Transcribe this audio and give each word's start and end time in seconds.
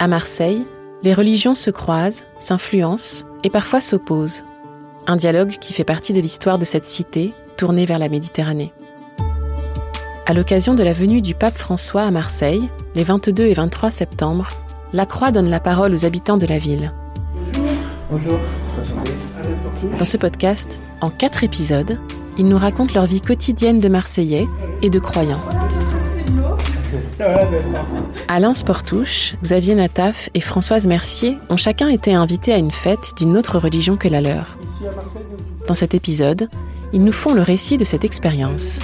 À 0.00 0.06
Marseille, 0.06 0.64
les 1.02 1.12
religions 1.12 1.56
se 1.56 1.70
croisent, 1.70 2.24
s'influencent 2.38 3.24
et 3.42 3.50
parfois 3.50 3.80
s'opposent. 3.80 4.44
Un 5.08 5.16
dialogue 5.16 5.56
qui 5.60 5.72
fait 5.72 5.82
partie 5.82 6.12
de 6.12 6.20
l'histoire 6.20 6.56
de 6.56 6.64
cette 6.64 6.84
cité 6.84 7.32
tournée 7.56 7.84
vers 7.84 7.98
la 7.98 8.08
Méditerranée. 8.08 8.72
À 10.26 10.34
l'occasion 10.34 10.74
de 10.74 10.84
la 10.84 10.92
venue 10.92 11.20
du 11.20 11.34
pape 11.34 11.58
François 11.58 12.02
à 12.02 12.12
Marseille, 12.12 12.68
les 12.94 13.02
22 13.02 13.46
et 13.46 13.54
23 13.54 13.90
septembre, 13.90 14.48
la 14.92 15.04
Croix 15.04 15.32
donne 15.32 15.50
la 15.50 15.58
parole 15.58 15.92
aux 15.92 16.04
habitants 16.04 16.36
de 16.36 16.46
la 16.46 16.58
ville. 16.58 16.92
Bonjour. 18.08 18.38
Dans 19.98 20.04
ce 20.04 20.16
podcast, 20.16 20.80
en 21.00 21.10
quatre 21.10 21.42
épisodes, 21.42 21.98
ils 22.38 22.46
nous 22.46 22.58
racontent 22.58 22.94
leur 22.94 23.06
vie 23.06 23.20
quotidienne 23.20 23.80
de 23.80 23.88
Marseillais 23.88 24.46
et 24.80 24.90
de 24.90 24.98
croyants. 25.00 25.42
Alain 28.28 28.54
Sportouche, 28.54 29.34
Xavier 29.42 29.74
Nataf 29.74 30.30
et 30.34 30.40
Françoise 30.40 30.86
Mercier 30.86 31.36
ont 31.48 31.56
chacun 31.56 31.88
été 31.88 32.14
invités 32.14 32.52
à 32.52 32.58
une 32.58 32.70
fête 32.70 33.12
d'une 33.16 33.36
autre 33.36 33.58
religion 33.58 33.96
que 33.96 34.08
la 34.08 34.20
leur. 34.20 34.56
Dans 35.66 35.74
cet 35.74 35.94
épisode, 35.94 36.48
ils 36.92 37.02
nous 37.02 37.12
font 37.12 37.34
le 37.34 37.42
récit 37.42 37.76
de 37.76 37.84
cette 37.84 38.04
expérience. 38.04 38.80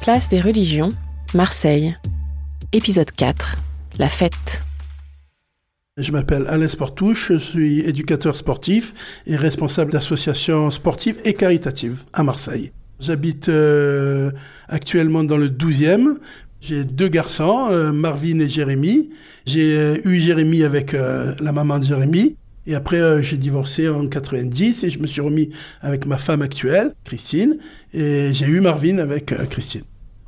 Place 0.00 0.28
des 0.28 0.40
religions, 0.40 0.92
Marseille. 1.32 1.94
Épisode 2.72 3.12
4. 3.12 3.56
La 3.98 4.08
fête. 4.08 4.62
Je 5.98 6.10
m'appelle 6.10 6.46
Alain 6.48 6.68
Sportouche, 6.68 7.32
je 7.34 7.38
suis 7.38 7.80
éducateur 7.80 8.34
sportif 8.34 8.94
et 9.26 9.36
responsable 9.36 9.92
d'associations 9.92 10.70
sportives 10.70 11.18
et 11.26 11.34
caritatives 11.34 12.04
à 12.14 12.22
Marseille. 12.22 12.72
J'habite 12.98 13.50
euh, 13.50 14.30
actuellement 14.68 15.22
dans 15.22 15.36
le 15.36 15.50
12e. 15.50 16.16
J'ai 16.62 16.84
deux 16.84 17.08
garçons, 17.08 17.68
euh, 17.70 17.92
Marvin 17.92 18.38
et 18.38 18.48
Jérémy. 18.48 19.10
J'ai 19.44 19.76
euh, 19.76 19.98
eu 20.06 20.16
Jérémy 20.16 20.64
avec 20.64 20.92
la 20.92 21.52
maman 21.52 21.78
de 21.78 21.84
Jérémy. 21.84 22.36
Et 22.64 22.74
après, 22.74 23.20
j'ai 23.20 23.36
divorcé 23.36 23.90
en 23.90 24.06
90 24.06 24.84
et 24.84 24.88
je 24.88 24.98
me 24.98 25.06
suis 25.06 25.20
remis 25.20 25.50
avec 25.82 26.06
ma 26.06 26.16
femme 26.16 26.40
actuelle, 26.40 26.94
Christine. 27.04 27.58
Et 27.92 28.32
j'ai 28.32 28.46
eu 28.46 28.60
Marvin 28.60 28.96
avec 28.96 29.34
Christine. 29.50 29.82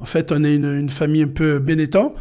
En 0.05 0.07
fait, 0.07 0.33
on 0.33 0.45
est 0.45 0.57
une, 0.57 0.91
famille 0.91 1.23
un 1.23 1.29
peu 1.29 1.61
bénétant, 1.61 2.15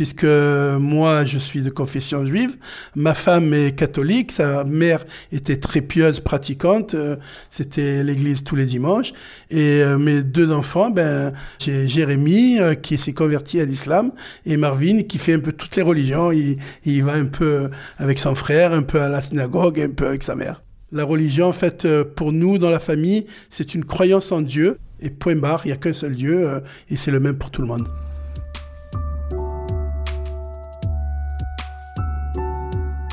puisque 0.00 0.24
moi, 0.24 1.24
je 1.24 1.36
suis 1.36 1.60
de 1.60 1.68
confession 1.68 2.24
juive. 2.24 2.56
Ma 2.96 3.12
femme 3.12 3.52
est 3.52 3.76
catholique. 3.76 4.32
Sa 4.32 4.64
mère 4.64 5.04
était 5.30 5.58
très 5.58 5.82
pieuse, 5.82 6.20
pratiquante. 6.20 6.94
Euh, 6.94 7.16
c'était 7.50 8.02
l'église 8.02 8.42
tous 8.42 8.56
les 8.56 8.64
dimanches. 8.64 9.12
Et 9.50 9.82
euh, 9.82 9.98
mes 9.98 10.22
deux 10.22 10.52
enfants, 10.52 10.88
ben, 10.88 11.34
j'ai 11.58 11.86
Jérémy, 11.86 12.58
euh, 12.58 12.72
qui 12.72 12.96
s'est 12.96 13.12
converti 13.12 13.60
à 13.60 13.66
l'islam, 13.66 14.12
et 14.46 14.56
Marvin, 14.56 15.02
qui 15.02 15.18
fait 15.18 15.34
un 15.34 15.40
peu 15.40 15.52
toutes 15.52 15.76
les 15.76 15.82
religions. 15.82 16.32
Il, 16.32 16.56
il 16.86 17.04
va 17.04 17.12
un 17.12 17.26
peu 17.26 17.68
avec 17.98 18.18
son 18.18 18.34
frère, 18.34 18.72
un 18.72 18.80
peu 18.80 19.02
à 19.02 19.10
la 19.10 19.20
synagogue, 19.20 19.78
un 19.82 19.90
peu 19.90 20.06
avec 20.06 20.22
sa 20.22 20.34
mère. 20.34 20.62
La 20.92 21.04
religion, 21.04 21.48
en 21.48 21.52
fait, 21.52 21.86
pour 22.16 22.32
nous, 22.32 22.56
dans 22.56 22.70
la 22.70 22.80
famille, 22.80 23.26
c'est 23.50 23.74
une 23.74 23.84
croyance 23.84 24.32
en 24.32 24.40
Dieu. 24.40 24.78
Et 25.02 25.10
point 25.10 25.36
barre, 25.36 25.60
il 25.66 25.68
n'y 25.68 25.74
a 25.74 25.76
qu'un 25.76 25.92
seul 25.92 26.14
Dieu 26.14 26.62
et 26.88 26.96
c'est 26.96 27.10
le 27.10 27.20
même 27.20 27.36
pour 27.36 27.50
tout 27.50 27.60
le 27.60 27.68
monde. 27.68 27.86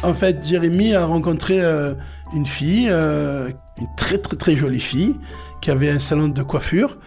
En 0.04 0.14
fait, 0.14 0.46
Jérémy 0.46 0.94
a 0.94 1.06
rencontré 1.06 1.60
euh, 1.60 1.94
une 2.34 2.46
fille, 2.46 2.88
euh, 2.90 3.50
une 3.80 3.88
très 3.98 4.20
très 4.20 4.36
très 4.36 4.56
jolie 4.56 4.80
fille, 4.80 5.16
qui 5.60 5.72
avait 5.72 5.90
un 5.90 5.98
salon 5.98 6.28
de 6.28 6.44
coiffure. 6.44 7.00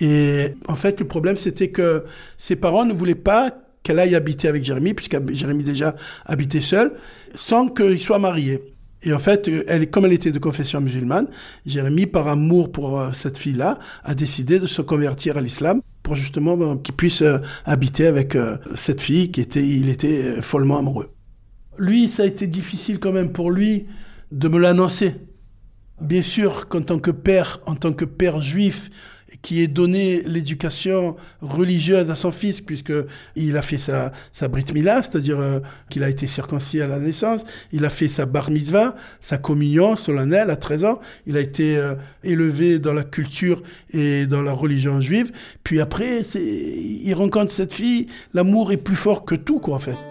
Et 0.00 0.54
en 0.66 0.74
fait, 0.74 1.00
le 1.00 1.06
problème, 1.06 1.36
c'était 1.36 1.68
que 1.68 2.04
ses 2.38 2.56
parents 2.56 2.86
ne 2.86 2.94
voulaient 2.94 3.14
pas 3.14 3.52
qu'elle 3.82 3.98
aille 3.98 4.14
habiter 4.14 4.48
avec 4.48 4.64
Jérémy, 4.64 4.94
puisque 4.94 5.18
Jérémy 5.32 5.64
déjà 5.64 5.94
habitait 6.24 6.62
seul, 6.62 6.94
sans 7.34 7.68
qu'il 7.68 7.98
soit 7.98 8.18
marié. 8.18 8.62
Et 9.02 9.12
en 9.12 9.18
fait, 9.18 9.50
elle, 9.68 9.90
comme 9.90 10.06
elle 10.06 10.12
était 10.12 10.32
de 10.32 10.38
confession 10.38 10.80
musulmane, 10.80 11.28
Jérémie, 11.66 12.06
par 12.06 12.28
amour 12.28 12.72
pour 12.72 13.00
euh, 13.00 13.12
cette 13.12 13.36
fille-là, 13.36 13.78
a 14.02 14.14
décidé 14.14 14.58
de 14.58 14.66
se 14.66 14.80
convertir 14.80 15.36
à 15.36 15.42
l'islam 15.42 15.82
pour 16.02 16.14
justement 16.14 16.78
qu'il 16.78 16.94
puisse 16.94 17.22
habiter 17.66 18.06
avec 18.06 18.36
cette 18.74 19.02
fille 19.02 19.30
qui 19.30 19.42
il 19.42 19.90
était 19.90 20.40
follement 20.40 20.78
amoureux. 20.78 21.10
Lui, 21.80 22.08
ça 22.08 22.24
a 22.24 22.26
été 22.26 22.46
difficile 22.46 22.98
quand 23.00 23.10
même 23.10 23.32
pour 23.32 23.50
lui 23.50 23.86
de 24.32 24.48
me 24.48 24.58
l'annoncer. 24.58 25.14
Bien 26.00 26.20
sûr 26.20 26.68
qu'en 26.68 26.82
tant 26.82 26.98
que 26.98 27.10
père, 27.10 27.60
en 27.64 27.74
tant 27.74 27.94
que 27.94 28.04
père 28.04 28.42
juif, 28.42 28.90
qui 29.40 29.62
ait 29.62 29.68
donné 29.68 30.22
l'éducation 30.26 31.16
religieuse 31.40 32.10
à 32.10 32.14
son 32.14 32.32
fils, 32.32 32.60
puisque 32.60 32.92
il 33.34 33.56
a 33.56 33.62
fait 33.62 33.78
sa, 33.78 34.12
sa 34.30 34.48
brit 34.48 34.64
milah, 34.74 35.02
c'est-à-dire 35.02 35.40
euh, 35.40 35.60
qu'il 35.88 36.04
a 36.04 36.10
été 36.10 36.26
circoncis 36.26 36.82
à 36.82 36.86
la 36.86 36.98
naissance, 36.98 37.44
il 37.72 37.86
a 37.86 37.90
fait 37.90 38.08
sa 38.08 38.26
bar 38.26 38.50
mitzvah, 38.50 38.94
sa 39.20 39.38
communion 39.38 39.96
solennelle 39.96 40.50
à 40.50 40.56
13 40.56 40.84
ans, 40.84 41.00
il 41.26 41.38
a 41.38 41.40
été 41.40 41.78
euh, 41.78 41.94
élevé 42.24 42.78
dans 42.78 42.92
la 42.92 43.04
culture 43.04 43.62
et 43.90 44.26
dans 44.26 44.42
la 44.42 44.52
religion 44.52 45.00
juive, 45.00 45.32
puis 45.64 45.80
après, 45.80 46.20
il 46.34 47.14
rencontre 47.14 47.52
cette 47.52 47.72
fille, 47.72 48.08
l'amour 48.34 48.70
est 48.72 48.76
plus 48.76 48.96
fort 48.96 49.24
que 49.24 49.34
tout, 49.34 49.60
quoi, 49.60 49.76
en 49.76 49.80
fait. 49.80 50.09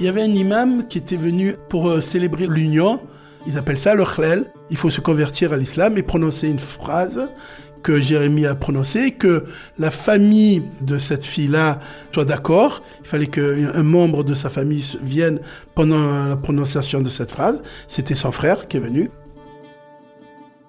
Il 0.00 0.06
y 0.06 0.08
avait 0.08 0.22
un 0.22 0.32
imam 0.32 0.88
qui 0.88 0.96
était 0.96 1.16
venu 1.16 1.56
pour 1.68 1.90
euh, 1.90 2.00
célébrer 2.00 2.46
l'union, 2.46 3.00
ils 3.46 3.58
appellent 3.58 3.78
ça 3.78 3.94
le 3.94 4.06
khlel. 4.06 4.50
Il 4.70 4.78
faut 4.78 4.88
se 4.88 5.02
convertir 5.02 5.52
à 5.52 5.58
l'islam 5.58 5.98
et 5.98 6.02
prononcer 6.02 6.48
une 6.48 6.58
phrase 6.58 7.28
que 7.82 8.00
Jérémie 8.00 8.46
a 8.46 8.54
prononcée, 8.54 9.10
que 9.10 9.44
la 9.78 9.90
famille 9.90 10.62
de 10.80 10.96
cette 10.96 11.26
fille-là 11.26 11.80
soit 12.14 12.24
d'accord. 12.24 12.82
Il 13.02 13.08
fallait 13.08 13.26
qu'un 13.26 13.82
membre 13.82 14.24
de 14.24 14.32
sa 14.32 14.48
famille 14.48 14.84
vienne 15.02 15.38
pendant 15.74 16.28
la 16.28 16.36
prononciation 16.36 17.02
de 17.02 17.10
cette 17.10 17.30
phrase. 17.30 17.62
C'était 17.86 18.14
son 18.14 18.32
frère 18.32 18.68
qui 18.68 18.78
est 18.78 18.80
venu. 18.80 19.10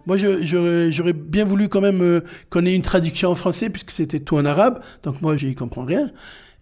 Moi, 0.07 0.17
j'aurais 0.17 1.13
bien 1.13 1.45
voulu 1.45 1.69
quand 1.69 1.79
même 1.79 2.01
euh, 2.01 2.19
qu'on 2.49 2.65
ait 2.65 2.73
une 2.73 2.81
traduction 2.81 3.29
en 3.29 3.35
français, 3.35 3.69
puisque 3.69 3.91
c'était 3.91 4.19
tout 4.19 4.35
en 4.35 4.43
arabe. 4.43 4.81
Donc 5.03 5.21
moi, 5.21 5.37
j'y 5.37 5.55
comprends 5.55 5.85
rien. 5.85 6.07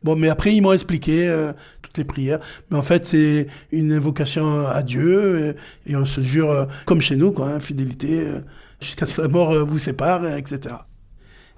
Bon, 0.03 0.15
mais 0.15 0.29
après, 0.29 0.55
ils 0.55 0.61
m'ont 0.61 0.71
expliqué 0.71 1.27
euh, 1.27 1.51
toutes 1.81 1.97
les 1.97 2.05
prières. 2.05 2.39
Mais 2.69 2.77
en 2.77 2.81
fait, 2.81 3.05
c'est 3.05 3.47
une 3.71 3.91
invocation 3.91 4.65
à 4.65 4.81
Dieu 4.81 5.55
et, 5.85 5.95
on 5.95 6.05
se 6.05 6.21
jure, 6.21 6.51
euh, 6.51 6.65
comme 6.85 7.01
chez 7.01 7.15
nous, 7.15 7.31
quoi, 7.31 7.49
hein, 7.49 7.59
fidélité 7.59 8.21
euh, 8.21 8.39
jusqu'à 8.79 9.05
ce 9.05 9.15
que 9.15 9.21
la 9.21 9.27
mort 9.27 9.65
vous 9.65 9.79
sépare, 9.79 10.25
etc. 10.25 10.75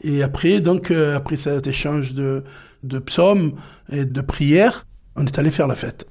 Et 0.01 0.23
après, 0.23 0.59
donc, 0.59 0.89
après 0.89 1.35
cet 1.35 1.67
échange 1.67 2.15
de, 2.15 2.43
psaumes 3.05 3.53
et 3.91 4.05
de 4.05 4.21
prières, 4.21 4.87
on 5.15 5.25
est 5.25 5.37
allé 5.37 5.51
faire 5.51 5.67
la 5.67 5.75
fête. 5.75 6.07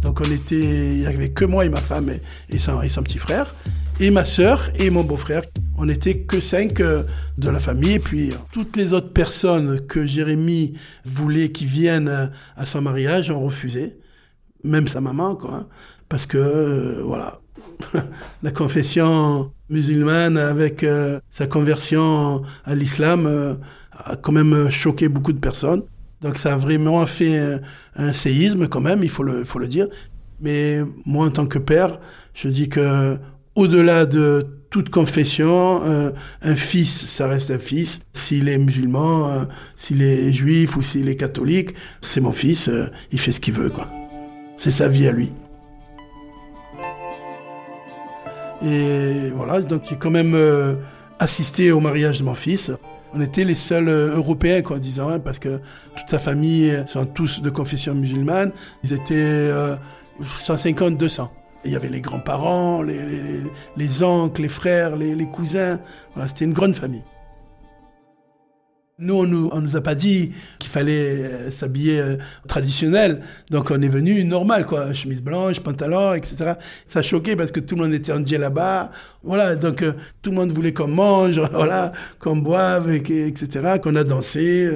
Donc, 0.00 0.22
on 0.22 0.30
était, 0.30 0.92
il 0.94 1.00
n'y 1.00 1.06
avait 1.06 1.30
que 1.30 1.44
moi 1.44 1.66
et 1.66 1.68
ma 1.68 1.80
femme 1.80 2.10
et 2.48 2.58
son 2.58 3.02
petit 3.02 3.18
frère 3.18 3.54
et 4.00 4.10
ma 4.10 4.24
sœur 4.24 4.70
et 4.78 4.90
mon 4.90 5.04
beau-frère. 5.04 5.42
On 5.76 5.86
n'était 5.86 6.18
que 6.18 6.40
cinq 6.40 6.80
euh, 6.80 7.04
de 7.38 7.48
la 7.48 7.60
famille. 7.60 7.94
Et 7.94 7.98
puis, 7.98 8.30
euh, 8.30 8.34
toutes 8.52 8.76
les 8.76 8.92
autres 8.92 9.12
personnes 9.12 9.80
que 9.86 10.06
Jérémie 10.06 10.74
voulait 11.04 11.50
qui 11.50 11.66
viennent 11.66 12.08
euh, 12.08 12.26
à 12.56 12.66
son 12.66 12.80
mariage 12.80 13.30
ont 13.30 13.40
refusé. 13.40 13.98
Même 14.64 14.88
sa 14.88 15.00
maman, 15.00 15.36
quoi. 15.36 15.54
Hein. 15.54 15.66
parce 16.08 16.26
que, 16.26 17.00
voilà, 17.04 17.40
la 18.42 18.50
confession 18.50 19.52
musulmane 19.68 20.36
avec 20.36 20.86
sa 21.30 21.46
conversion 21.46 22.42
à 22.64 22.74
l'islam 22.74 23.58
a 23.92 24.16
quand 24.16 24.32
même 24.32 24.70
choqué 24.70 25.08
beaucoup 25.08 25.32
de 25.32 25.38
personnes. 25.38 25.82
Donc 26.22 26.38
ça 26.38 26.54
a 26.54 26.56
vraiment 26.56 27.04
fait 27.04 27.38
un, 27.38 27.60
un 27.96 28.12
séisme 28.14 28.68
quand 28.68 28.80
même, 28.80 29.02
il 29.02 29.10
faut 29.10 29.22
le, 29.22 29.44
faut 29.44 29.58
le 29.58 29.66
dire. 29.66 29.88
Mais 30.40 30.80
moi, 31.04 31.26
en 31.26 31.30
tant 31.30 31.46
que 31.46 31.58
père, 31.58 32.00
je 32.32 32.48
dis 32.48 32.68
que 32.68 33.18
au-delà 33.56 34.06
de 34.06 34.46
toute 34.70 34.90
confession, 34.90 35.82
euh, 35.84 36.10
un 36.42 36.56
fils, 36.56 37.06
ça 37.06 37.28
reste 37.28 37.52
un 37.52 37.60
fils. 37.60 38.00
S'il 38.12 38.48
est 38.48 38.58
musulman, 38.58 39.28
euh, 39.28 39.44
s'il 39.76 40.02
est 40.02 40.32
juif 40.32 40.76
ou 40.76 40.82
s'il 40.82 41.08
est 41.08 41.14
catholique, 41.14 41.74
c'est 42.00 42.20
mon 42.20 42.32
fils, 42.32 42.68
euh, 42.68 42.86
il 43.12 43.20
fait 43.20 43.30
ce 43.30 43.38
qu'il 43.38 43.54
veut, 43.54 43.70
quoi. 43.70 43.86
C'est 44.56 44.72
sa 44.72 44.88
vie 44.88 45.06
à 45.06 45.12
lui. 45.12 45.32
Et 48.66 49.30
voilà, 49.36 49.60
donc 49.62 49.82
j'ai 49.88 49.96
quand 49.96 50.10
même 50.10 50.36
assisté 51.18 51.70
au 51.70 51.80
mariage 51.80 52.20
de 52.20 52.24
mon 52.24 52.34
fils. 52.34 52.72
On 53.12 53.20
était 53.20 53.44
les 53.44 53.54
seuls 53.54 53.88
Européens, 53.88 54.62
quoi, 54.62 54.78
disant, 54.78 55.08
hein, 55.08 55.20
parce 55.20 55.38
que 55.38 55.58
toute 55.96 56.08
sa 56.08 56.18
famille 56.18 56.82
sont 56.88 57.04
tous 57.04 57.42
de 57.42 57.50
confession 57.50 57.94
musulmane. 57.94 58.52
Ils 58.82 58.92
étaient 58.92 59.50
150, 60.40 60.96
200. 60.96 61.30
Il 61.64 61.72
y 61.72 61.76
avait 61.76 61.88
les 61.88 62.00
grands-parents, 62.00 62.82
les, 62.82 64.02
oncles, 64.02 64.42
les 64.42 64.48
frères, 64.48 64.96
les, 64.96 65.26
cousins. 65.26 65.80
Voilà, 66.14 66.28
c'était 66.28 66.44
une 66.44 66.52
grande 66.52 66.74
famille. 66.74 67.04
Nous, 69.00 69.14
on 69.14 69.26
nous, 69.26 69.50
nous 69.60 69.76
a 69.76 69.80
pas 69.80 69.96
dit 69.96 70.30
qu'il 70.60 70.70
fallait 70.70 71.24
euh, 71.24 71.50
s'habiller 71.50 71.98
euh, 71.98 72.16
traditionnel. 72.46 73.22
Donc, 73.50 73.72
on 73.72 73.82
est 73.82 73.88
venu 73.88 74.22
normal, 74.24 74.66
quoi. 74.66 74.92
Chemise 74.92 75.20
blanche, 75.20 75.58
pantalon, 75.60 76.14
etc. 76.14 76.52
Ça 76.86 77.02
choquait 77.02 77.34
parce 77.34 77.50
que 77.50 77.58
tout 77.58 77.74
le 77.74 77.82
monde 77.82 77.92
était 77.92 78.12
en 78.12 78.22
là-bas. 78.22 78.92
Voilà. 79.24 79.56
Donc, 79.56 79.82
euh, 79.82 79.94
tout 80.22 80.30
le 80.30 80.36
monde 80.36 80.52
voulait 80.52 80.72
qu'on 80.72 80.88
mange, 80.88 81.40
voilà, 81.52 81.90
qu'on 82.20 82.36
boive, 82.36 82.88
etc., 82.90 83.78
qu'on 83.82 83.96
a 83.96 84.04
dansé 84.04 84.70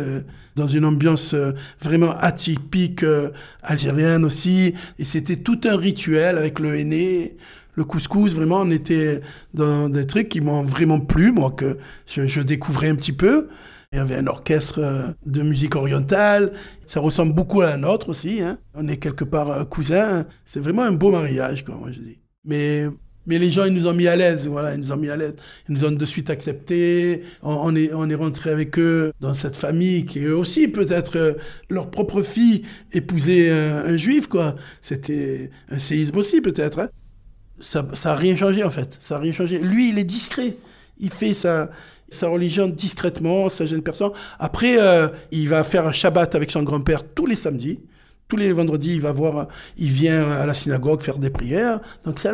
dans 0.58 0.66
une 0.66 0.84
ambiance 0.84 1.32
euh, 1.32 1.52
vraiment 1.80 2.14
atypique 2.18 3.02
euh, 3.02 3.30
algérienne 3.62 4.24
aussi. 4.24 4.74
Et 4.98 5.04
c'était 5.04 5.36
tout 5.36 5.60
un 5.64 5.76
rituel 5.76 6.36
avec 6.36 6.58
le 6.58 6.76
henné, 6.76 7.36
le 7.74 7.84
couscous. 7.84 8.34
Vraiment, 8.34 8.60
on 8.60 8.70
était 8.70 9.20
dans 9.54 9.88
des 9.88 10.06
trucs 10.06 10.28
qui 10.28 10.40
m'ont 10.42 10.64
vraiment 10.64 11.00
plu, 11.00 11.32
moi, 11.32 11.54
que 11.56 11.78
je, 12.06 12.40
découvrais 12.40 12.88
un 12.88 12.96
petit 12.96 13.12
peu. 13.12 13.48
Il 13.92 13.96
y 13.96 14.00
avait 14.00 14.16
un 14.16 14.26
orchestre 14.26 14.80
euh, 14.80 15.12
de 15.24 15.42
musique 15.42 15.74
orientale. 15.74 16.52
Ça 16.86 17.00
ressemble 17.00 17.32
beaucoup 17.32 17.62
à 17.62 17.66
la 17.66 17.76
nôtre 17.76 18.10
aussi. 18.10 18.42
Hein. 18.42 18.58
On 18.74 18.86
est 18.88 18.98
quelque 18.98 19.24
part 19.24 19.68
cousins. 19.68 20.26
C'est 20.44 20.60
vraiment 20.60 20.82
un 20.82 20.92
beau 20.92 21.10
mariage, 21.10 21.64
quoi, 21.64 21.76
moi 21.76 21.90
je 21.90 22.00
dis. 22.00 22.18
Mais 22.44 22.88
mais 23.28 23.36
les 23.36 23.50
gens, 23.50 23.66
ils 23.66 23.74
nous 23.74 23.86
ont 23.86 23.92
mis 23.92 24.08
à 24.08 24.16
l'aise, 24.16 24.48
voilà, 24.48 24.74
ils 24.74 24.80
nous 24.80 24.90
ont 24.90 24.96
mis 24.96 25.10
à 25.10 25.16
l'aise. 25.16 25.34
Ils 25.68 25.74
nous 25.74 25.84
ont 25.84 25.90
de 25.90 26.06
suite 26.06 26.30
acceptés. 26.30 27.22
On, 27.42 27.76
est, 27.76 27.92
on 27.92 28.08
est 28.08 28.14
rentré 28.14 28.48
avec 28.50 28.78
eux 28.78 29.12
dans 29.20 29.34
cette 29.34 29.54
famille 29.54 30.06
qui 30.06 30.20
eux 30.20 30.34
aussi, 30.34 30.66
peut-être, 30.66 31.18
euh, 31.18 31.34
leur 31.68 31.90
propre 31.90 32.22
fille 32.22 32.62
épousait 32.92 33.50
un, 33.50 33.98
juif, 33.98 34.28
quoi. 34.28 34.56
C'était 34.80 35.50
un 35.68 35.78
séisme 35.78 36.16
aussi, 36.16 36.40
peut-être. 36.40 36.78
Hein. 36.78 36.88
Ça 37.60 37.82
n'a 37.82 38.14
rien 38.14 38.34
changé, 38.34 38.64
en 38.64 38.70
fait. 38.70 38.96
Ça 38.98 39.16
n'a 39.16 39.20
rien 39.20 39.34
changé. 39.34 39.58
Lui, 39.58 39.90
il 39.90 39.98
est 39.98 40.04
discret. 40.04 40.56
Il 40.98 41.10
fait 41.10 41.34
sa, 41.34 41.70
sa 42.10 42.28
religion 42.28 42.68
discrètement, 42.68 43.48
ça 43.48 43.66
gêne 43.66 43.82
personne. 43.82 44.12
Après, 44.38 44.80
euh, 44.80 45.08
il 45.30 45.48
va 45.48 45.64
faire 45.64 45.86
un 45.86 45.92
Shabbat 45.92 46.34
avec 46.34 46.50
son 46.50 46.62
grand-père 46.62 47.02
tous 47.14 47.26
les 47.26 47.36
samedis 47.36 47.80
tous 48.28 48.36
les 48.36 48.52
vendredis, 48.52 48.94
il 48.94 49.00
va 49.00 49.12
voir, 49.12 49.48
il 49.78 49.90
vient 49.90 50.30
à 50.30 50.46
la 50.46 50.54
synagogue 50.54 51.00
faire 51.00 51.18
des 51.18 51.30
prières. 51.30 51.80
Donc 52.04 52.18
ça, 52.18 52.30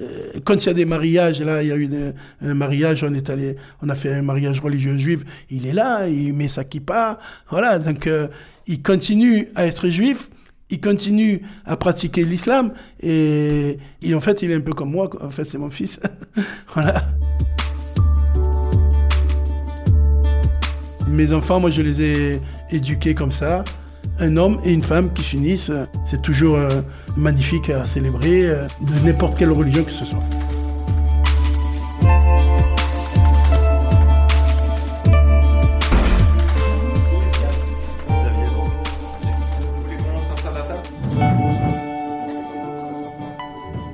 euh, 0.00 0.32
quand 0.44 0.54
il 0.62 0.66
y 0.66 0.68
a 0.68 0.74
des 0.74 0.84
mariages, 0.84 1.42
là, 1.42 1.62
il 1.62 1.68
y 1.68 1.72
a 1.72 1.76
eu 1.76 1.88
un 2.42 2.54
mariage, 2.54 3.02
on 3.02 3.14
est 3.14 3.30
allé, 3.30 3.56
on 3.82 3.88
a 3.88 3.94
fait 3.94 4.12
un 4.12 4.22
mariage 4.22 4.60
religieux 4.60 4.96
juif, 4.96 5.20
il 5.50 5.66
est 5.66 5.72
là, 5.72 6.08
il 6.08 6.34
met 6.34 6.48
sa 6.48 6.64
kippa, 6.64 7.18
voilà, 7.50 7.78
donc 7.78 8.06
euh, 8.06 8.28
il 8.66 8.82
continue 8.82 9.48
à 9.54 9.66
être 9.66 9.88
juif, 9.88 10.28
il 10.70 10.80
continue 10.80 11.42
à 11.64 11.76
pratiquer 11.76 12.24
l'islam, 12.24 12.74
et, 13.00 13.78
et, 14.02 14.14
en 14.14 14.20
fait, 14.20 14.42
il 14.42 14.50
est 14.50 14.56
un 14.56 14.60
peu 14.60 14.74
comme 14.74 14.90
moi, 14.90 15.08
en 15.22 15.30
fait, 15.30 15.44
c'est 15.44 15.58
mon 15.58 15.70
fils, 15.70 15.98
voilà. 16.74 17.02
Mes 21.08 21.32
enfants, 21.32 21.60
moi, 21.60 21.70
je 21.70 21.82
les 21.82 22.02
ai 22.02 22.40
éduqués 22.70 23.14
comme 23.14 23.32
ça 23.32 23.64
un 24.20 24.36
homme 24.36 24.58
et 24.64 24.72
une 24.72 24.82
femme 24.82 25.12
qui 25.12 25.22
s'unissent, 25.22 25.72
c'est 26.04 26.20
toujours 26.22 26.56
euh, 26.56 26.80
magnifique 27.16 27.70
à 27.70 27.86
célébrer 27.86 28.46
euh, 28.46 28.66
de 28.80 29.06
n'importe 29.06 29.38
quelle 29.38 29.52
religion 29.52 29.84
que 29.84 29.90
ce 29.90 30.04
soit. 30.04 30.18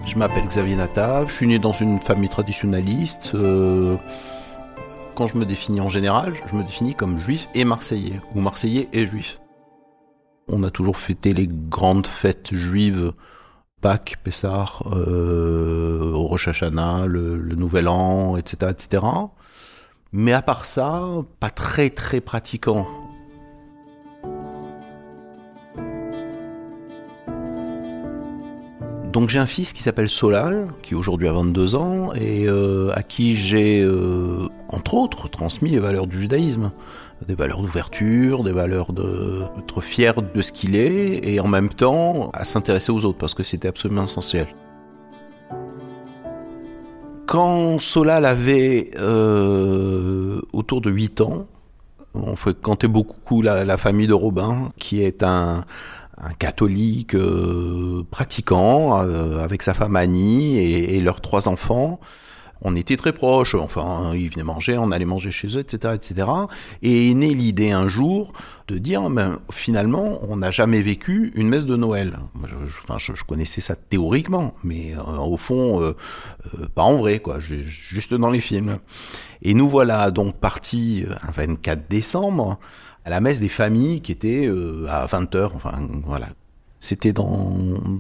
Je 0.06 0.18
m'appelle 0.20 0.46
Xavier 0.46 0.76
Natav, 0.76 1.28
je 1.28 1.34
suis 1.34 1.46
né 1.46 1.58
dans 1.58 1.72
une 1.72 1.98
famille 1.98 2.28
traditionnaliste. 2.28 3.32
Euh, 3.34 3.96
quand 5.14 5.26
je 5.26 5.38
me 5.38 5.46
définis 5.46 5.80
en 5.80 5.88
général, 5.88 6.34
je 6.46 6.54
me 6.54 6.62
définis 6.62 6.94
comme 6.94 7.18
juif 7.18 7.48
et 7.54 7.64
marseillais, 7.64 8.20
ou 8.34 8.40
marseillais 8.40 8.88
et 8.92 9.06
juif. 9.06 9.40
On 10.48 10.62
a 10.62 10.70
toujours 10.70 10.98
fêté 10.98 11.32
les 11.32 11.48
grandes 11.48 12.06
fêtes 12.06 12.54
juives, 12.54 13.12
Pâques, 13.80 14.16
Pessah, 14.22 14.66
euh, 14.86 16.12
Rosh 16.14 16.48
Hashanah, 16.48 17.06
le, 17.06 17.36
le, 17.36 17.54
Nouvel 17.54 17.88
An, 17.88 18.36
etc., 18.36 18.70
etc. 18.70 19.06
Mais 20.12 20.32
à 20.32 20.42
part 20.42 20.64
ça, 20.64 21.02
pas 21.40 21.50
très 21.50 21.90
très 21.90 22.20
pratiquant. 22.20 22.86
Donc 29.14 29.28
j'ai 29.28 29.38
un 29.38 29.46
fils 29.46 29.72
qui 29.72 29.80
s'appelle 29.80 30.08
Solal, 30.08 30.66
qui 30.82 30.96
aujourd'hui 30.96 31.28
a 31.28 31.32
22 31.32 31.76
ans, 31.76 32.12
et 32.14 32.48
euh, 32.48 32.90
à 32.96 33.04
qui 33.04 33.36
j'ai, 33.36 33.80
euh, 33.80 34.48
entre 34.68 34.94
autres, 34.94 35.28
transmis 35.28 35.70
les 35.70 35.78
valeurs 35.78 36.08
du 36.08 36.20
judaïsme 36.20 36.72
des 37.24 37.36
valeurs 37.36 37.62
d'ouverture, 37.62 38.42
des 38.42 38.50
valeurs 38.50 38.92
d'être 38.92 39.80
fier 39.80 40.20
de 40.20 40.42
ce 40.42 40.50
qu'il 40.50 40.74
est, 40.74 41.20
et 41.22 41.38
en 41.38 41.46
même 41.46 41.68
temps 41.68 42.30
à 42.34 42.44
s'intéresser 42.44 42.90
aux 42.90 43.04
autres, 43.04 43.16
parce 43.16 43.34
que 43.34 43.44
c'était 43.44 43.68
absolument 43.68 44.04
essentiel. 44.04 44.48
Quand 47.26 47.78
Solal 47.78 48.24
avait 48.24 48.90
euh, 48.98 50.40
autour 50.52 50.80
de 50.80 50.90
8 50.90 51.20
ans, 51.20 51.46
on 52.14 52.34
fréquentait 52.34 52.88
beaucoup 52.88 53.42
la, 53.42 53.64
la 53.64 53.76
famille 53.76 54.06
de 54.06 54.12
Robin, 54.12 54.70
qui 54.78 55.02
est 55.02 55.22
un, 55.22 55.64
catholique 56.32 57.14
euh, 57.14 58.04
pratiquant, 58.10 59.02
euh, 59.02 59.42
avec 59.42 59.62
sa 59.62 59.74
femme 59.74 59.96
Annie 59.96 60.58
et, 60.58 61.00
leurs 61.00 61.20
trois 61.20 61.48
enfants 61.48 62.00
on 62.66 62.76
était 62.76 62.96
très 62.96 63.12
proches, 63.12 63.54
enfin, 63.56 64.12
ils 64.14 64.30
venaient 64.30 64.44
manger, 64.44 64.78
on 64.78 64.90
allait 64.90 65.04
manger 65.04 65.30
chez 65.30 65.48
eux, 65.48 65.60
etc., 65.60 65.92
etc. 65.96 66.28
Et 66.80 67.10
est 67.10 67.14
née 67.14 67.34
l'idée 67.34 67.72
un 67.72 67.88
jour 67.88 68.32
de 68.68 68.78
dire, 68.78 69.10
ben, 69.10 69.38
finalement, 69.50 70.20
on 70.22 70.36
n'a 70.36 70.50
jamais 70.50 70.80
vécu 70.80 71.30
une 71.34 71.50
messe 71.50 71.66
de 71.66 71.76
Noël. 71.76 72.18
je, 72.46 73.12
je, 73.14 73.24
connaissais 73.24 73.60
ça 73.60 73.76
théoriquement, 73.76 74.54
mais 74.64 74.94
euh, 74.96 75.18
au 75.18 75.36
fond, 75.36 75.94
pas 76.74 76.84
en 76.84 76.96
vrai, 76.96 77.18
quoi, 77.18 77.38
juste 77.38 78.14
dans 78.14 78.30
les 78.30 78.40
films. 78.40 78.78
Et 79.42 79.52
nous 79.52 79.68
voilà 79.68 80.10
donc 80.10 80.36
partis 80.36 81.04
un 81.22 81.32
24 81.32 81.86
décembre 81.90 82.58
à 83.04 83.10
la 83.10 83.20
messe 83.20 83.40
des 83.40 83.48
familles 83.48 84.00
qui 84.00 84.12
était 84.12 84.48
à 84.88 85.06
20h, 85.06 85.50
enfin 85.54 85.72
voilà, 86.06 86.28
c'était 86.84 87.14
dans, 87.14 87.56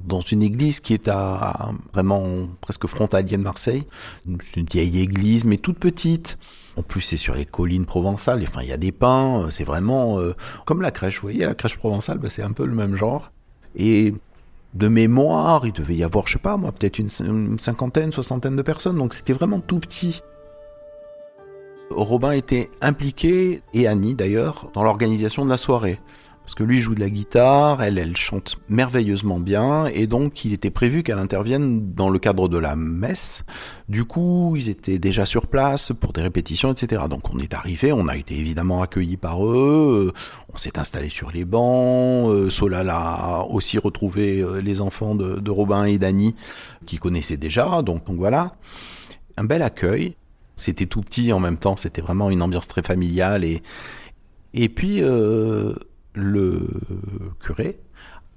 dans 0.06 0.20
une 0.20 0.42
église 0.42 0.80
qui 0.80 0.92
est 0.92 1.08
à 1.08 1.70
vraiment 1.94 2.22
presque 2.60 2.86
frontalier 2.86 3.38
de 3.38 3.42
Marseille. 3.42 3.84
C'est 4.40 4.56
une 4.60 4.66
vieille 4.66 5.00
église, 5.00 5.46
mais 5.46 5.56
toute 5.56 5.78
petite. 5.78 6.38
En 6.76 6.82
plus, 6.82 7.00
c'est 7.00 7.16
sur 7.16 7.34
les 7.34 7.46
collines 7.46 7.86
provençales. 7.86 8.42
Enfin, 8.42 8.60
il 8.62 8.68
y 8.68 8.72
a 8.72 8.76
des 8.76 8.92
pins. 8.92 9.46
C'est 9.50 9.64
vraiment 9.64 10.18
euh, 10.20 10.34
comme 10.66 10.82
la 10.82 10.90
crèche. 10.90 11.16
Vous 11.16 11.22
voyez, 11.28 11.46
la 11.46 11.54
crèche 11.54 11.78
provençale, 11.78 12.18
bah, 12.18 12.28
c'est 12.28 12.42
un 12.42 12.52
peu 12.52 12.66
le 12.66 12.74
même 12.74 12.94
genre. 12.94 13.32
Et 13.74 14.12
de 14.74 14.88
mémoire, 14.88 15.64
il 15.66 15.72
devait 15.72 15.94
y 15.94 16.04
avoir, 16.04 16.26
je 16.26 16.34
sais 16.34 16.38
pas 16.38 16.56
moi, 16.58 16.70
peut-être 16.70 16.98
une, 16.98 17.08
une, 17.20 17.58
cinquantaine, 17.58 18.12
soixantaine 18.12 18.54
de 18.54 18.62
personnes. 18.62 18.96
Donc 18.96 19.14
c'était 19.14 19.32
vraiment 19.32 19.60
tout 19.60 19.78
petit. 19.78 20.20
Robin 21.96 22.32
était 22.32 22.70
impliqué, 22.80 23.62
et 23.72 23.86
Annie 23.86 24.14
d'ailleurs, 24.14 24.70
dans 24.74 24.82
l'organisation 24.82 25.44
de 25.44 25.50
la 25.50 25.56
soirée. 25.56 25.98
Parce 26.44 26.54
que 26.54 26.62
lui 26.62 26.82
joue 26.82 26.94
de 26.94 27.00
la 27.00 27.08
guitare, 27.08 27.82
elle, 27.82 27.96
elle 27.96 28.18
chante 28.18 28.56
merveilleusement 28.68 29.40
bien, 29.40 29.86
et 29.86 30.06
donc 30.06 30.44
il 30.44 30.52
était 30.52 30.70
prévu 30.70 31.02
qu'elle 31.02 31.18
intervienne 31.18 31.94
dans 31.94 32.10
le 32.10 32.18
cadre 32.18 32.48
de 32.48 32.58
la 32.58 32.76
messe. 32.76 33.44
Du 33.88 34.04
coup, 34.04 34.54
ils 34.54 34.68
étaient 34.68 34.98
déjà 34.98 35.24
sur 35.24 35.46
place 35.46 35.92
pour 35.98 36.12
des 36.12 36.20
répétitions, 36.20 36.70
etc. 36.70 37.04
Donc 37.08 37.32
on 37.32 37.38
est 37.38 37.54
arrivé, 37.54 37.92
on 37.92 38.08
a 38.08 38.16
été 38.16 38.38
évidemment 38.38 38.82
accueillis 38.82 39.16
par 39.16 39.46
eux, 39.46 40.12
on 40.52 40.58
s'est 40.58 40.78
installé 40.78 41.08
sur 41.08 41.30
les 41.30 41.46
bancs, 41.46 42.28
euh, 42.28 42.50
Solal 42.50 42.90
a 42.90 43.46
aussi 43.48 43.78
retrouvé 43.78 44.40
euh, 44.40 44.60
les 44.60 44.82
enfants 44.82 45.14
de, 45.14 45.50
Robin 45.50 45.84
et 45.84 45.96
d'Annie, 45.96 46.34
qui 46.84 46.98
connaissaient 46.98 47.38
déjà, 47.38 47.80
donc 47.80 48.02
voilà. 48.08 48.52
Un 49.38 49.44
bel 49.44 49.62
accueil, 49.62 50.16
c'était 50.56 50.86
tout 50.86 51.00
petit 51.00 51.32
en 51.32 51.40
même 51.40 51.58
temps, 51.58 51.76
c'était 51.76 52.02
vraiment 52.02 52.30
une 52.30 52.42
ambiance 52.42 52.68
très 52.68 52.82
familiale, 52.82 53.44
et, 53.44 53.62
et 54.52 54.68
puis... 54.68 55.02
Euh, 55.02 55.74
le 56.14 56.66
curé 57.40 57.78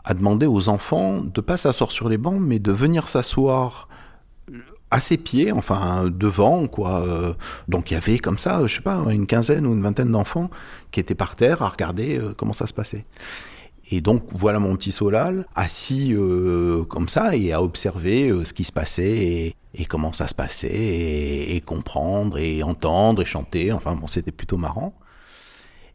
a 0.04 0.14
demandé 0.14 0.46
aux 0.46 0.70
enfants 0.70 1.22
de 1.22 1.42
pas 1.42 1.58
s'asseoir 1.58 1.92
sur 1.92 2.10
les 2.10 2.18
bancs, 2.18 2.40
mais 2.40 2.60
de 2.60 2.72
venir 2.72 3.08
s'asseoir 3.08 3.88
à 4.90 5.00
ses 5.02 5.18
pieds, 5.18 5.52
enfin 5.52 6.06
devant, 6.10 6.68
quoi. 6.68 7.02
Euh, 7.02 7.34
donc 7.68 7.92
il 7.92 7.96
y 7.96 7.98
avait 7.98 8.20
comme 8.20 8.38
ça, 8.38 8.66
je 8.66 8.76
sais 8.76 8.82
pas, 8.82 9.04
une 9.10 9.28
quinzaine 9.28 9.68
ou 9.68 9.74
une 9.74 9.82
vingtaine 9.82 10.12
d'enfants 10.12 10.50
qui 10.92 11.02
étaient 11.02 11.16
par 11.16 11.36
terre 11.36 11.62
à 11.62 11.68
regarder 11.68 12.18
euh, 12.18 12.34
comment 12.36 12.54
ça 12.54 12.68
se 12.68 12.74
passait. 12.74 13.06
Et 13.90 14.02
donc 14.02 14.24
voilà 14.32 14.60
mon 14.60 14.76
petit 14.76 14.92
Solal 14.92 15.48
assis 15.56 16.14
euh, 16.14 16.84
comme 16.86 17.08
ça 17.08 17.36
et 17.36 17.54
à 17.54 17.62
observer 17.62 18.34
ce 18.44 18.54
qui 18.54 18.64
se 18.64 18.74
passait 18.74 19.56
et, 19.74 19.86
comment 19.86 20.12
ça 20.12 20.28
se 20.28 20.36
passait 20.36 20.68
et, 20.68 21.56
et, 21.56 21.62
comprendre 21.62 22.38
et 22.38 22.64
entendre 22.64 23.22
et 23.22 23.26
chanter. 23.26 23.72
Enfin 23.72 23.96
bon, 23.96 24.08
c'était 24.08 24.32
plutôt 24.32 24.58
marrant. 24.58 24.94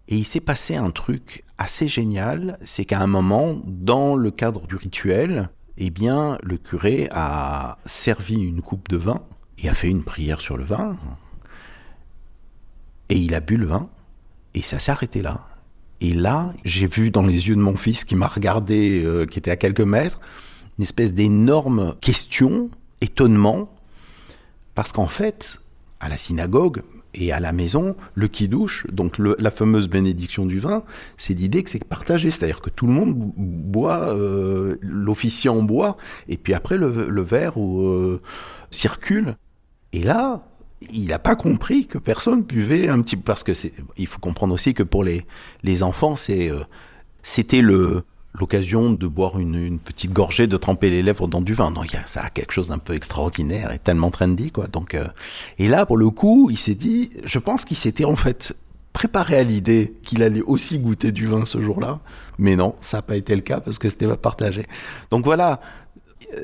Et 0.09 0.17
il 0.17 0.25
s'est 0.25 0.41
passé 0.41 0.77
un 0.77 0.91
truc 0.91 1.45
assez 1.59 1.89
génial, 1.89 2.59
c'est 2.61 2.85
qu'à 2.85 3.01
un 3.01 3.07
moment, 3.07 3.61
dans 3.65 4.17
le 4.17 4.31
cadre 4.31 4.67
du 4.67 4.75
rituel, 4.77 5.49
eh 5.79 5.91
bien, 5.91 6.39
le 6.43 6.59
curé 6.59 7.09
a 7.13 7.79
servi 7.85 8.35
une 8.35 8.63
coupe 8.63 8.89
de 8.89 8.97
vin 8.97 9.23
et 9.59 9.69
a 9.69 9.75
fait 9.75 9.89
une 9.89 10.03
prière 10.03 10.41
sur 10.41 10.57
le 10.57 10.65
vin. 10.65 10.97
Et 13.09 13.17
il 13.17 13.35
a 13.35 13.41
bu 13.41 13.57
le 13.57 13.67
vin 13.67 13.89
et 14.55 14.63
ça 14.63 14.79
s'est 14.79 14.93
arrêté 14.93 15.23
là. 15.23 15.47
Et 16.03 16.15
là, 16.15 16.53
j'ai 16.65 16.89
vu 16.89 17.13
dans 17.13 17.23
les 17.23 17.49
yeux 17.49 17.55
de 17.55 17.61
mon 17.61 17.77
fils 17.77 18.05
qui 18.05 18.17
m'a 18.17 18.27
regardé, 18.27 19.03
euh, 19.05 19.25
qui 19.25 19.39
était 19.39 19.53
à 19.53 19.57
quelques 19.57 19.81
mètres, 19.81 20.21
une 20.77 20.83
espèce 20.83 21.15
d'énorme 21.15 21.95
question, 22.01 22.71
étonnement, 23.01 23.73
parce 24.75 24.91
qu'en 24.93 25.07
fait, 25.07 25.61
à 26.01 26.09
la 26.09 26.17
synagogue, 26.17 26.83
et 27.15 27.31
à 27.31 27.41
la 27.41 27.53
maison, 27.53 27.95
le 28.15 28.27
qui-douche, 28.27 28.87
donc 28.91 29.19
la 29.19 29.51
fameuse 29.51 29.89
bénédiction 29.89 30.47
du 30.47 30.59
vin, 30.59 30.83
c'est 31.17 31.35
l'idée 31.35 31.63
que 31.63 31.71
c'est 31.71 31.85
partagé. 31.85 32.31
C'est-à-dire 32.31 32.61
que 32.61 32.71
tout 32.71 32.87
le 32.87 32.93
monde 32.93 33.15
boit, 33.37 34.09
euh, 34.09 34.77
l'officiant 34.81 35.63
boit, 35.63 35.97
et 36.29 36.37
puis 36.37 36.55
après 36.55 36.79
le, 36.79 37.23
verre 37.23 37.61
euh, 37.61 38.21
circule. 38.71 39.37
Et 39.93 40.03
là, 40.03 40.43
il 40.91 41.09
n'a 41.09 41.19
pas 41.19 41.37
compris 41.37 41.87
que 41.87 41.99
personne 41.99 42.43
buvait 42.43 42.89
un 42.89 43.01
petit 43.01 43.17
peu. 43.17 43.23
Parce 43.23 43.43
que 43.43 43.53
il 43.97 44.07
faut 44.07 44.19
comprendre 44.19 44.55
aussi 44.55 44.75
que 44.75 44.83
pour 44.83 45.05
les, 45.05 45.27
les 45.63 45.83
enfants, 45.83 46.17
c'est, 46.17 46.51
euh, 46.51 46.61
c'était 47.23 47.61
le, 47.61 48.05
l'occasion 48.39 48.93
de 48.93 49.07
boire 49.07 49.39
une, 49.39 49.79
petite 49.79 50.13
gorgée, 50.13 50.47
de 50.47 50.57
tremper 50.57 50.91
les 50.91 51.03
lèvres 51.03 51.29
dans 51.29 51.41
du 51.41 51.55
vin. 51.55 51.71
Donc 51.71 51.97
ça 52.07 52.23
a 52.23 52.31
quelque 52.31 52.53
chose 52.53 52.69
d'un 52.69 52.79
peu 52.79 52.95
extraordinaire 52.95 53.73
et 53.73 53.79
tellement 53.79 54.11
trendy, 54.11 54.51
quoi. 54.51 54.67
Donc, 54.67 54.95
euh, 54.95 55.07
et 55.59 55.69
là, 55.69 55.87
pour 55.87 55.97
le 55.97 56.11
coup, 56.11 56.49
il 56.51 56.59
s'est 56.59 56.75
dit, 56.75 57.11
je 57.25 57.39
pense 57.39 57.65
qu'il 57.65 57.77
s'était 57.77 58.05
en 58.05 58.17
fait 58.17 58.57
préparé 58.93 59.39
à 59.39 59.43
l'idée 59.43 59.95
qu'il 60.03 60.23
allait 60.23 60.43
aussi 60.43 60.79
goûter 60.79 61.13
du 61.13 61.27
vin 61.27 61.45
ce 61.47 61.63
jour-là, 61.63 62.01
mais 62.39 62.57
non, 62.57 62.75
ça 62.81 62.99
n'a 62.99 63.03
pas 63.03 63.17
été 63.17 63.35
le 63.35 63.41
cas 63.41 63.61
parce 63.61 63.79
que 63.79 63.89
c'était 63.89 64.07
pas 64.07 64.17
partagé. 64.17 64.67
Donc 65.11 65.25
voilà, 65.25 65.61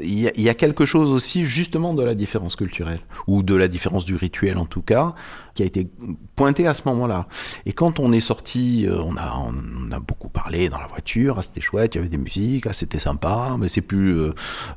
il 0.03 0.19
y, 0.21 0.49
a, 0.49 0.55
quelque 0.55 0.85
chose 0.85 1.11
aussi 1.11 1.45
justement 1.45 1.95
de 1.95 2.03
la 2.03 2.15
différence 2.15 2.57
culturelle, 2.57 3.01
ou 3.27 3.43
de 3.43 3.55
la 3.55 3.69
différence 3.69 4.05
du 4.05 4.17
rituel 4.17 4.59
en 4.59 4.67
tout 4.67 4.83
cas, 4.83 5.15
qui 5.55 5.63
a 5.63 5.67
été 5.67 5.89
pointé 6.37 6.67
à 6.67 6.75
ce 6.75 6.83
moment-là. 6.87 7.27
Et 7.67 7.73
quand 7.73 7.99
on 7.99 8.13
est 8.13 8.21
sorti, 8.21 8.87
euh, 8.87 9.01
on 9.03 9.17
a, 9.17 9.37
on 9.37 9.91
a 9.93 9.99
beaucoup 9.99 10.29
parlé 10.29 10.69
dans 10.69 10.79
la 10.79 10.87
voiture, 10.87 11.37
ah, 11.39 11.43
c'était 11.43 11.61
chouette, 11.61 11.95
il 11.95 11.99
y 11.99 12.01
avait 12.01 12.09
des 12.09 12.19
musiques, 12.19 12.67
ah, 12.67 12.73
c'était 12.73 12.99
sympa, 12.99 13.57
mais 13.59 13.69
c'est 13.69 13.81
plus 13.81 14.17
euh, 14.17 14.35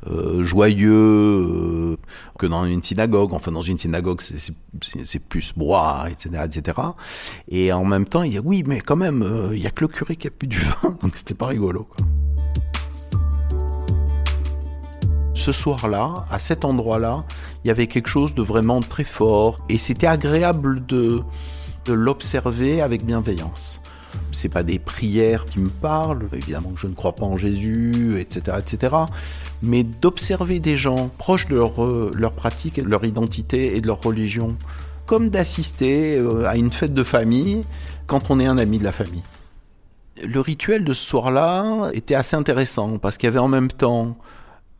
euh, 0.07 0.43
joyeux 0.43 1.97
que 2.39 2.45
dans 2.45 2.65
une 2.65 2.81
synagogue. 2.81 3.33
Enfin, 3.33 3.51
dans 3.51 3.61
une 3.61 3.77
synagogue, 3.77 4.21
c'est 4.21 5.19
plus 5.19 5.53
bois, 5.55 6.05
etc., 6.09 6.45
etc. 6.45 6.77
Et 7.47 7.71
en 7.73 7.85
même 7.85 8.05
temps, 8.05 8.23
il 8.23 8.33
y 8.33 8.37
a 8.37 8.41
oui, 8.41 8.63
mais 8.65 8.79
quand 8.79 8.95
même, 8.95 9.51
il 9.53 9.59
y 9.61 9.67
a 9.67 9.71
que 9.71 9.81
le 9.81 9.87
curé 9.87 10.15
qui 10.15 10.27
a 10.27 10.31
plus 10.31 10.47
du 10.47 10.57
vin, 10.57 10.97
donc 11.01 11.15
c'était 11.15 11.35
pas 11.35 11.47
rigolo. 11.47 11.87
Ce 15.41 15.51
soir-là, 15.51 16.25
à 16.29 16.37
cet 16.37 16.65
endroit-là, 16.65 17.23
il 17.63 17.67
y 17.67 17.71
avait 17.71 17.87
quelque 17.87 18.07
chose 18.07 18.35
de 18.35 18.43
vraiment 18.43 18.79
très 18.79 19.03
fort 19.03 19.57
et 19.69 19.79
c'était 19.79 20.05
agréable 20.05 20.85
de, 20.85 21.23
l'observer 21.87 22.79
avec 22.79 23.03
bienveillance. 23.03 23.81
C'est 24.31 24.49
pas 24.49 24.61
des 24.61 24.77
prières 24.77 25.45
qui 25.45 25.59
me 25.59 25.69
parlent, 25.69 26.27
évidemment 26.31 26.69
que 26.69 26.79
je 26.79 26.85
ne 26.85 26.93
crois 26.93 27.15
pas 27.15 27.25
en 27.25 27.37
Jésus, 27.37 28.19
etc., 28.19 28.57
etc. 28.59 28.95
Mais 29.63 29.83
d'observer 29.83 30.59
des 30.59 30.77
gens 30.77 31.09
proches 31.17 31.47
de 31.47 31.55
leur, 31.55 31.83
leur 32.13 32.33
pratique, 32.33 32.75
de 32.75 32.87
leur 32.87 33.03
identité 33.03 33.75
et 33.75 33.81
de 33.81 33.87
leur 33.87 33.99
religion, 33.99 34.55
comme 35.07 35.29
d'assister 35.29 36.19
euh, 36.19 36.47
à 36.47 36.55
une 36.55 36.71
fête 36.71 36.93
de 36.93 37.03
famille 37.03 37.61
quand 38.05 38.29
on 38.29 38.39
est 38.39 38.45
un 38.45 38.59
ami 38.59 38.77
de 38.77 38.83
la 38.83 38.91
famille. 38.91 39.23
Le 40.23 40.39
rituel 40.39 40.83
de 40.83 40.93
ce 40.93 41.03
soir-là 41.03 41.89
était 41.93 42.15
assez 42.15 42.35
intéressant 42.35 42.99
parce 42.99 43.17
qu'il 43.17 43.25
y 43.25 43.31
avait 43.31 43.39
en 43.39 43.47
même 43.47 43.71
temps 43.71 44.17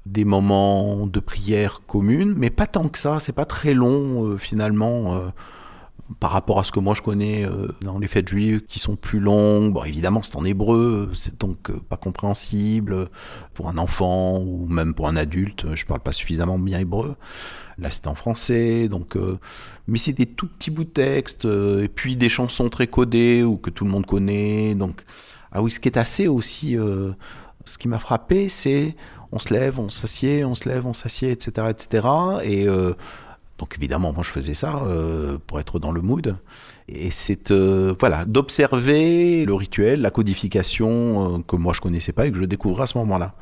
des 0.05 0.25
moments 0.25 1.05
de 1.05 1.19
prière 1.19 1.81
commune, 1.85 2.33
mais 2.35 2.49
pas 2.49 2.67
tant 2.67 2.89
que 2.89 2.97
ça, 2.97 3.19
c'est 3.19 3.33
pas 3.33 3.45
très 3.45 3.73
long 3.73 4.25
euh, 4.25 4.37
finalement 4.37 5.15
euh, 5.15 5.29
par 6.19 6.31
rapport 6.31 6.59
à 6.59 6.63
ce 6.63 6.71
que 6.71 6.79
moi 6.79 6.95
je 6.95 7.01
connais 7.01 7.45
euh, 7.45 7.67
dans 7.81 7.99
les 7.99 8.07
fêtes 8.07 8.27
juives 8.27 8.61
qui 8.65 8.79
sont 8.79 8.95
plus 8.95 9.19
longues. 9.19 9.71
Bon, 9.73 9.83
évidemment, 9.83 10.23
c'est 10.23 10.35
en 10.35 10.43
hébreu, 10.43 11.11
c'est 11.13 11.39
donc 11.39 11.71
pas 11.71 11.97
compréhensible 11.97 13.09
pour 13.53 13.69
un 13.69 13.77
enfant 13.77 14.39
ou 14.39 14.65
même 14.67 14.95
pour 14.95 15.07
un 15.07 15.15
adulte. 15.15 15.73
Je 15.75 15.85
parle 15.85 16.01
pas 16.01 16.13
suffisamment 16.13 16.57
bien 16.57 16.79
hébreu. 16.79 17.15
Là, 17.77 17.89
c'est 17.91 18.07
en 18.07 18.15
français, 18.15 18.89
donc. 18.89 19.17
mais 19.87 19.97
c'est 19.97 20.13
des 20.13 20.25
tout 20.25 20.47
petits 20.47 20.69
bouts 20.69 20.83
de 20.83 20.89
texte 20.89 21.45
et 21.45 21.87
puis 21.87 22.17
des 22.17 22.29
chansons 22.29 22.69
très 22.69 22.87
codées 22.87 23.43
ou 23.43 23.57
que 23.57 23.69
tout 23.69 23.85
le 23.85 23.91
monde 23.91 24.05
connaît. 24.05 24.75
Donc, 24.75 25.01
ah 25.51 25.61
oui, 25.61 25.71
ce 25.71 25.79
qui 25.79 25.87
est 25.87 25.97
assez 25.97 26.27
aussi. 26.27 26.75
ce 27.65 27.77
qui 27.77 27.87
m'a 27.87 27.99
frappé, 27.99 28.49
c'est 28.49 28.95
on 29.31 29.39
se 29.39 29.53
lève, 29.53 29.79
on 29.79 29.89
s'assied, 29.89 30.43
on 30.43 30.55
se 30.55 30.67
lève, 30.67 30.85
on 30.85 30.93
s'assied, 30.93 31.31
etc., 31.31 31.67
etc. 31.69 32.07
Et 32.43 32.67
euh, 32.67 32.93
donc 33.57 33.75
évidemment, 33.77 34.11
moi 34.11 34.23
je 34.23 34.31
faisais 34.31 34.53
ça 34.53 34.81
euh, 34.85 35.37
pour 35.47 35.59
être 35.59 35.79
dans 35.79 35.91
le 35.91 36.01
mood. 36.01 36.37
Et 36.89 37.11
c'est 37.11 37.51
euh, 37.51 37.93
voilà 37.99 38.25
d'observer 38.25 39.45
le 39.45 39.53
rituel, 39.53 40.01
la 40.01 40.11
codification 40.11 41.41
que 41.43 41.55
moi 41.55 41.73
je 41.73 41.81
connaissais 41.81 42.11
pas 42.11 42.27
et 42.27 42.31
que 42.31 42.37
je 42.37 42.43
découvrais 42.43 42.83
à 42.83 42.87
ce 42.87 42.97
moment-là. 42.97 43.35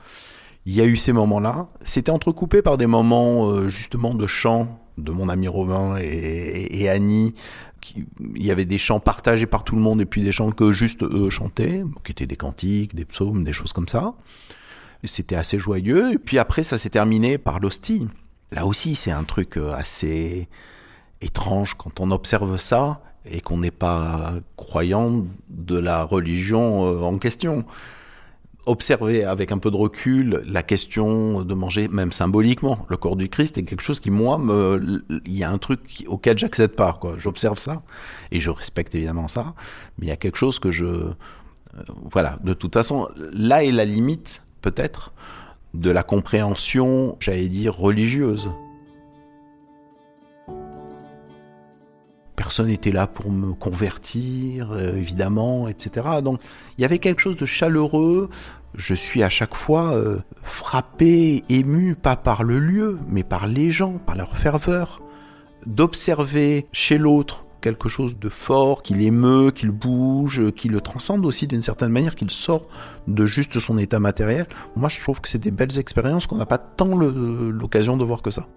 Il 0.66 0.76
y 0.76 0.82
a 0.82 0.86
eu 0.86 0.98
ces 0.98 1.14
moments-là. 1.14 1.68
C'était 1.82 2.12
entrecoupé 2.12 2.62
par 2.62 2.78
des 2.78 2.86
moments 2.86 3.68
justement 3.68 4.14
de 4.14 4.28
chant 4.28 4.80
de 4.98 5.12
mon 5.12 5.30
ami 5.30 5.48
Romain 5.48 5.96
et, 5.98 6.90
Annie. 6.90 7.34
il 7.96 8.46
y 8.46 8.52
avait 8.52 8.66
des 8.66 8.78
chants 8.78 9.00
partagés 9.00 9.46
par 9.46 9.64
tout 9.64 9.76
le 9.76 9.82
monde 9.82 10.02
et 10.02 10.06
puis 10.06 10.22
des 10.22 10.34
chants 10.34 10.52
que 10.52 10.74
juste 10.74 11.02
eux 11.02 11.30
chantaient, 11.30 11.84
qui 12.04 12.12
étaient 12.12 12.28
des 12.28 12.36
cantiques, 12.36 12.94
des 12.94 13.06
psaumes, 13.06 13.46
des 13.46 13.54
choses 13.54 13.72
comme 13.72 13.88
ça. 13.88 14.14
C'était 15.04 15.36
assez 15.36 15.58
joyeux. 15.58 16.14
Et 16.14 16.18
puis 16.18 16.38
après, 16.38 16.64
ça 16.64 16.78
s'est 16.78 16.90
terminé 16.90 17.38
par 17.38 17.60
l'hostie. 17.60 18.08
Là 18.52 18.66
aussi, 18.66 18.96
c'est 18.96 19.12
un 19.12 19.24
truc 19.24 19.58
euh, 19.58 19.74
assez 19.74 20.48
étrange 21.22 21.76
quand 21.76 22.00
on 22.00 22.12
observe 22.12 22.58
ça 22.58 23.02
et 23.26 23.42
qu'on 23.42 23.58
n'est 23.58 23.72
pas 23.72 24.34
croyant 24.56 25.26
de 25.50 25.78
la 25.78 26.04
religion 26.04 26.86
euh, 26.86 27.02
en 27.02 27.18
question. 27.18 27.66
Observer 28.66 29.24
avec 29.24 29.52
un 29.52 29.58
peu 29.58 29.72
de 29.72 29.76
recul 29.76 30.42
la 30.46 30.64
question 30.64 31.44
de 31.44 31.54
manger, 31.54 31.88
même 31.88 32.12
symboliquement, 32.12 32.86
le 32.90 32.98
corps 32.98 33.16
du 33.16 33.30
Christ 33.30 33.58
est 33.58 33.64
quelque 33.64 33.82
chose 33.82 34.00
qui, 34.00 34.12
moi, 34.12 34.38
me, 34.38 35.04
il 35.26 35.38
y 35.38 35.44
a 35.44 35.50
un 35.50 35.58
truc 35.58 36.04
auquel 36.08 36.38
j'accède 36.38 36.76
pas. 36.76 37.00
J'observe 37.18 37.58
ça 37.58 37.82
et 38.32 38.40
je 38.40 38.50
respecte 38.50 38.94
évidemment 38.96 39.28
ça, 39.28 39.54
mais 39.98 40.08
il 40.08 40.10
y 40.10 40.14
a 40.14 40.18
quelque 40.18 40.38
chose 40.38 40.60
que 40.60 40.72
je, 40.72 40.86
euh, 40.86 41.84
voilà. 42.12 42.38
De 42.44 42.54
toute 42.54 42.74
façon, 42.74 43.08
là 43.34 43.64
est 43.64 43.72
la 43.72 43.86
limite 43.86 44.44
peut-être, 44.62 45.14
de 45.74 45.92
la 45.92 46.04
compréhension, 46.04 47.18
j'allais 47.20 47.50
dire, 47.50 47.76
religieuse. 47.76 48.50
Personne 52.36 52.68
n'était 52.68 52.92
là 52.92 53.06
pour 53.06 53.32
me 53.32 53.54
convertir, 53.54 54.72
euh, 54.72 54.96
évidemment, 54.96 55.68
etc. 55.68 56.08
Donc 56.24 56.40
il 56.78 56.82
y 56.82 56.86
avait 56.86 56.98
quelque 56.98 57.20
chose 57.20 57.38
de 57.38 57.46
chaleureux. 57.46 58.30
Je 58.76 58.94
suis 58.94 59.24
à 59.24 59.30
chaque 59.30 59.56
fois 59.56 59.94
euh, 59.94 60.20
frappé, 60.42 61.44
ému, 61.50 61.96
pas 61.96 62.16
par 62.16 62.44
le 62.44 62.60
lieu, 62.60 62.98
mais 63.10 63.24
par 63.24 63.48
les 63.48 63.72
gens, 63.72 64.00
par 64.06 64.16
leur 64.16 64.38
ferveur. 64.38 65.02
D'observer 65.66 66.68
chez 66.72 66.98
l'autre 66.98 67.46
quelque 67.62 67.90
chose 67.90 68.18
de 68.18 68.30
fort, 68.30 68.82
qu'il 68.84 69.02
émeut, 69.02 69.52
qu'il 69.52 69.72
bouge, 69.72 70.52
qui 70.56 70.70
le 70.70 70.82
transcende 70.82 71.26
aussi 71.26 71.48
d'une 71.48 71.62
certaine 71.62 71.90
manière, 71.90 72.16
qu'il 72.16 72.32
sort 72.32 72.68
de 73.08 73.26
juste 73.26 73.60
son 73.60 73.78
état 73.78 74.00
matériel. 74.00 74.48
Moi, 74.76 74.90
je 74.90 75.00
trouve 75.00 75.22
que 75.22 75.30
c'est 75.30 75.40
des 75.40 75.52
belles 75.52 75.78
expériences 75.78 76.28
qu'on 76.28 76.38
n'a 76.38 76.46
pas 76.46 76.58
tant 76.58 76.98
l'occasion 76.98 77.98
de 77.98 78.04
voir 78.04 78.22
que 78.22 78.32
ça. 78.32 78.48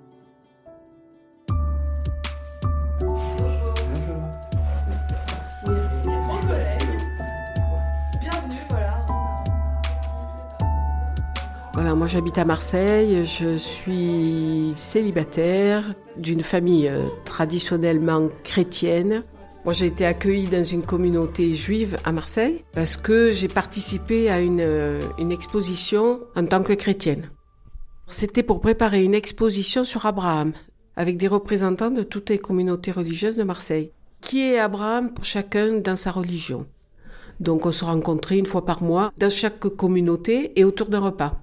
Moi 11.96 12.06
j'habite 12.06 12.38
à 12.38 12.44
Marseille, 12.44 13.24
je 13.24 13.56
suis 13.56 14.72
célibataire 14.74 15.94
d'une 16.16 16.42
famille 16.42 16.88
euh, 16.88 17.08
traditionnellement 17.24 18.28
chrétienne. 18.44 19.24
Moi 19.64 19.74
j'ai 19.74 19.86
été 19.86 20.06
accueillie 20.06 20.48
dans 20.48 20.64
une 20.64 20.82
communauté 20.82 21.54
juive 21.54 21.98
à 22.04 22.12
Marseille 22.12 22.62
parce 22.72 22.96
que 22.96 23.30
j'ai 23.30 23.48
participé 23.48 24.30
à 24.30 24.38
euh, 24.38 25.00
une 25.18 25.32
exposition 25.32 26.20
en 26.34 26.46
tant 26.46 26.62
que 26.62 26.72
chrétienne. 26.72 27.30
C'était 28.06 28.42
pour 28.42 28.60
préparer 28.60 29.04
une 29.04 29.14
exposition 29.14 29.84
sur 29.84 30.06
Abraham. 30.06 30.52
avec 30.94 31.16
des 31.16 31.28
représentants 31.28 31.90
de 31.90 32.02
toutes 32.02 32.28
les 32.30 32.38
communautés 32.38 32.92
religieuses 32.92 33.36
de 33.36 33.44
Marseille. 33.44 33.92
Qui 34.20 34.42
est 34.42 34.58
Abraham 34.58 35.12
pour 35.12 35.24
chacun 35.24 35.78
dans 35.78 35.96
sa 35.96 36.10
religion? 36.10 36.66
Donc 37.40 37.66
on 37.66 37.72
se 37.72 37.84
rencontrait 37.84 38.38
une 38.38 38.46
fois 38.46 38.64
par 38.64 38.82
mois 38.82 39.10
dans 39.18 39.30
chaque 39.30 39.60
communauté 39.60 40.52
et 40.56 40.64
autour 40.64 40.88
d'un 40.88 41.00
repas. 41.00 41.42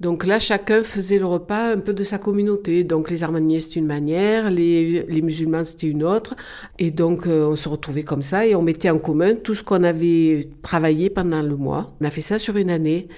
Donc 0.00 0.24
là, 0.24 0.38
chacun 0.38 0.84
faisait 0.84 1.18
le 1.18 1.26
repas 1.26 1.72
un 1.72 1.78
peu 1.78 1.92
de 1.92 2.04
sa 2.04 2.18
communauté. 2.18 2.84
Donc 2.84 3.10
les 3.10 3.24
Armaniens, 3.24 3.58
c'était 3.58 3.80
une 3.80 3.86
manière, 3.86 4.50
les, 4.50 5.02
les 5.02 5.22
musulmans, 5.22 5.64
c'était 5.64 5.88
une 5.88 6.04
autre. 6.04 6.36
Et 6.78 6.90
donc 6.92 7.26
euh, 7.26 7.46
on 7.46 7.56
se 7.56 7.68
retrouvait 7.68 8.04
comme 8.04 8.22
ça 8.22 8.46
et 8.46 8.54
on 8.54 8.62
mettait 8.62 8.90
en 8.90 8.98
commun 8.98 9.34
tout 9.34 9.54
ce 9.54 9.64
qu'on 9.64 9.82
avait 9.82 10.50
travaillé 10.62 11.10
pendant 11.10 11.42
le 11.42 11.56
mois. 11.56 11.94
On 12.00 12.04
a 12.04 12.10
fait 12.10 12.20
ça 12.20 12.38
sur 12.38 12.56
une 12.56 12.70
année. 12.70 13.08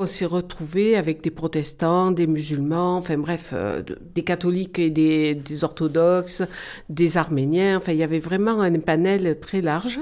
On 0.00 0.06
s'est 0.06 0.26
retrouvés 0.26 0.94
avec 0.94 1.22
des 1.22 1.32
protestants, 1.32 2.12
des 2.12 2.28
musulmans, 2.28 2.98
enfin 2.98 3.18
bref, 3.18 3.50
euh, 3.52 3.82
des 4.14 4.22
catholiques 4.22 4.78
et 4.78 4.90
des, 4.90 5.34
des, 5.34 5.64
orthodoxes, 5.64 6.44
des 6.88 7.16
arméniens. 7.16 7.78
Enfin, 7.78 7.90
il 7.90 7.98
y 7.98 8.04
avait 8.04 8.20
vraiment 8.20 8.60
un 8.60 8.78
panel 8.78 9.40
très 9.40 9.60
large. 9.60 9.98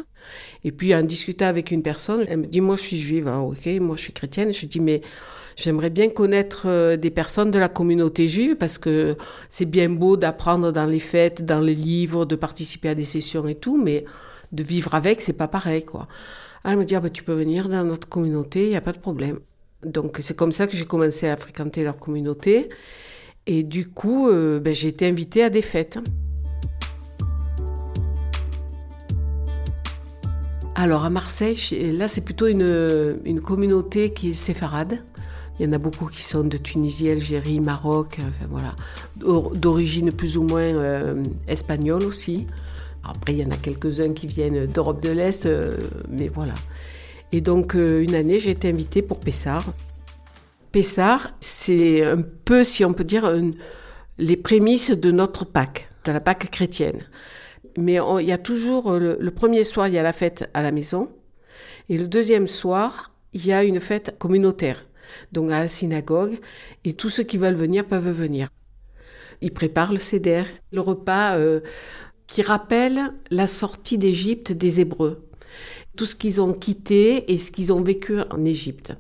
Et 0.65 0.71
puis, 0.71 0.95
en 0.95 1.03
discutant 1.03 1.47
avec 1.47 1.71
une 1.71 1.83
personne, 1.83 2.27
elle 2.29 2.41
me 2.41 2.47
dit, 2.47 2.61
moi, 2.61 2.77
je 2.77 2.83
suis 2.83 2.99
juive, 2.99 3.27
hein, 3.27 3.41
ok, 3.41 3.67
moi, 3.81 3.97
je 3.97 4.03
suis 4.03 4.13
chrétienne. 4.13 4.53
Je 4.53 4.67
dis, 4.67 4.81
mais 4.81 5.01
J'aimerais 5.57 5.89
bien 5.89 6.11
connaître 6.11 6.65
euh, 6.67 6.99
des 6.99 7.11
personnes 7.11 7.51
de 7.51 7.59
la 7.59 7.71
communauté 7.71 8.29
juive 8.29 8.57
parce 8.57 8.77
que 8.77 9.17
c'est 9.49 9.65
bien 9.65 9.89
beau 9.89 10.19
d'apprendre 10.19 10.71
dans 10.71 10.85
les 10.85 11.01
fêtes, 11.01 11.47
dans 11.47 11.61
les 11.61 11.75
livres, 11.75 12.27
de 12.27 12.37
participer 12.37 12.91
à 12.91 12.95
des 12.95 13.05
sessions 13.05 13.49
et 13.49 13.55
tout, 13.55 13.83
mais 13.83 14.05
de 14.53 14.63
vivre 14.63 14.95
avec, 14.95 15.23
c'est 15.23 15.33
pas 15.33 15.49
pareil, 15.49 15.83
quoi. 15.83 16.09
Elle 16.63 16.77
me 16.77 16.85
dit, 16.85 16.95
ah, 16.95 17.01
ben, 17.01 17.11
tu 17.11 17.23
peux 17.23 17.33
venir 17.33 17.71
dans 17.71 17.85
notre 17.85 18.07
communauté, 18.07 18.65
il 18.65 18.69
n'y 18.69 18.77
a 18.77 18.83
pas 18.83 18.93
de 18.93 18.99
problème. 18.99 19.39
Donc 19.83 20.19
c'est 20.21 20.37
comme 20.37 20.53
ça 20.53 20.67
que 20.67 20.77
j'ai 20.77 20.85
commencé 20.85 21.27
à 21.27 21.37
fréquenter 21.39 21.85
leur 21.85 21.97
communauté. 21.97 22.69
Et 23.47 23.63
du 23.63 23.89
coup, 23.89 24.29
euh, 24.29 24.61
ben, 24.61 24.75
j'ai 24.75 24.89
été 24.89 25.07
invitée 25.09 25.43
à 25.43 25.49
des 25.49 25.63
fêtes. 25.63 25.99
Alors 30.75 31.07
à 31.07 31.11
Marseille, 31.11 31.57
là 31.97 32.09
c'est 32.09 32.21
plutôt 32.21 32.47
une, 32.47 33.21
une 33.25 33.41
communauté 33.41 34.13
qui 34.13 34.31
est 34.31 34.35
séfarade. 34.35 34.99
Il 35.59 35.67
y 35.67 35.69
en 35.69 35.73
a 35.73 35.79
beaucoup 35.79 36.07
qui 36.07 36.23
sont 36.23 36.45
de 36.45 36.59
Tunisie, 36.59 37.11
Algérie, 37.11 37.61
Maroc, 37.61 38.19
enfin, 38.19 38.47
voilà, 38.51 38.75
d'origine 39.55 40.13
plus 40.13 40.37
ou 40.37 40.43
moins 40.43 40.61
euh, 40.61 41.15
espagnole 41.49 42.05
aussi. 42.05 42.47
Après, 43.03 43.33
il 43.33 43.39
y 43.39 43.45
en 43.45 43.51
a 43.51 43.57
quelques-uns 43.57 44.13
qui 44.13 44.27
viennent 44.27 44.67
d'Europe 44.67 45.03
de 45.03 45.11
l'Est, 45.11 45.47
euh, 45.47 45.77
mais 46.11 46.29
voilà. 46.29 46.55
Et 47.33 47.41
donc, 47.41 47.75
euh, 47.75 48.03
une 48.03 48.15
année, 48.15 48.39
j'ai 48.39 48.51
été 48.51 48.69
invitée 48.69 49.01
pour 49.01 49.19
Pessard. 49.19 49.65
Pessard, 50.73 51.31
c'est 51.41 52.05
un 52.05 52.21
peu, 52.21 52.63
si 52.63 52.85
on 52.85 52.93
peut 52.93 53.05
dire, 53.05 53.33
les 54.19 54.37
prémices 54.37 54.91
de 54.91 55.11
notre 55.11 55.47
Pâques, 55.47 55.89
de 56.05 56.13
la 56.13 56.21
Pâques 56.21 56.51
chrétienne. 56.51 57.01
Mais 57.79 57.99
il 58.21 58.27
y 58.27 58.33
a 58.33 58.39
toujours, 58.39 58.99
le 58.99 59.31
premier 59.31 59.65
soir, 59.65 59.89
il 59.89 59.95
y 59.95 59.99
a 59.99 60.03
la 60.03 60.13
fête 60.13 60.51
à 60.53 60.61
la 60.61 60.73
maison. 60.73 61.11
Et 61.89 61.97
le 61.97 62.09
deuxième 62.09 62.49
soir, 62.49 63.13
il 63.33 63.47
y 63.47 63.53
a 63.53 63.65
une 63.65 63.81
fête 63.81 64.17
communautaire 64.19 64.85
donc 65.33 65.51
à 65.51 65.61
la 65.61 65.69
synagogue, 65.69 66.39
et 66.85 66.95
tous 66.95 67.11
ceux 67.11 67.23
qui 67.23 67.39
veulent 67.39 67.55
venir 67.55 67.85
peuvent 67.85 68.11
venir. 68.11 68.49
Ils 69.41 69.53
préparent 69.53 69.93
le 69.93 69.99
seder, 69.99 70.45
le 70.73 70.81
repas 70.81 71.37
euh, 71.37 71.61
qui 72.27 72.43
rappelle 72.43 73.13
la 73.31 73.47
sortie 73.47 73.99
d'Égypte 73.99 74.53
des 74.53 74.81
Hébreux, 74.81 75.29
tout 75.97 76.07
ce 76.07 76.17
qu'ils 76.17 76.41
ont 76.41 76.53
quitté 76.53 77.33
et 77.33 77.39
ce 77.39 77.51
qu'ils 77.51 77.73
ont 77.73 77.83
vécu 77.83 78.19
en 78.31 78.45
Égypte. 78.45 78.93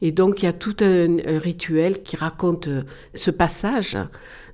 Et 0.00 0.12
donc 0.12 0.42
il 0.42 0.46
y 0.46 0.48
a 0.48 0.52
tout 0.52 0.76
un, 0.80 1.16
rituel 1.38 2.02
qui 2.02 2.16
raconte 2.16 2.68
euh, 2.68 2.82
ce 3.14 3.30
passage 3.30 3.96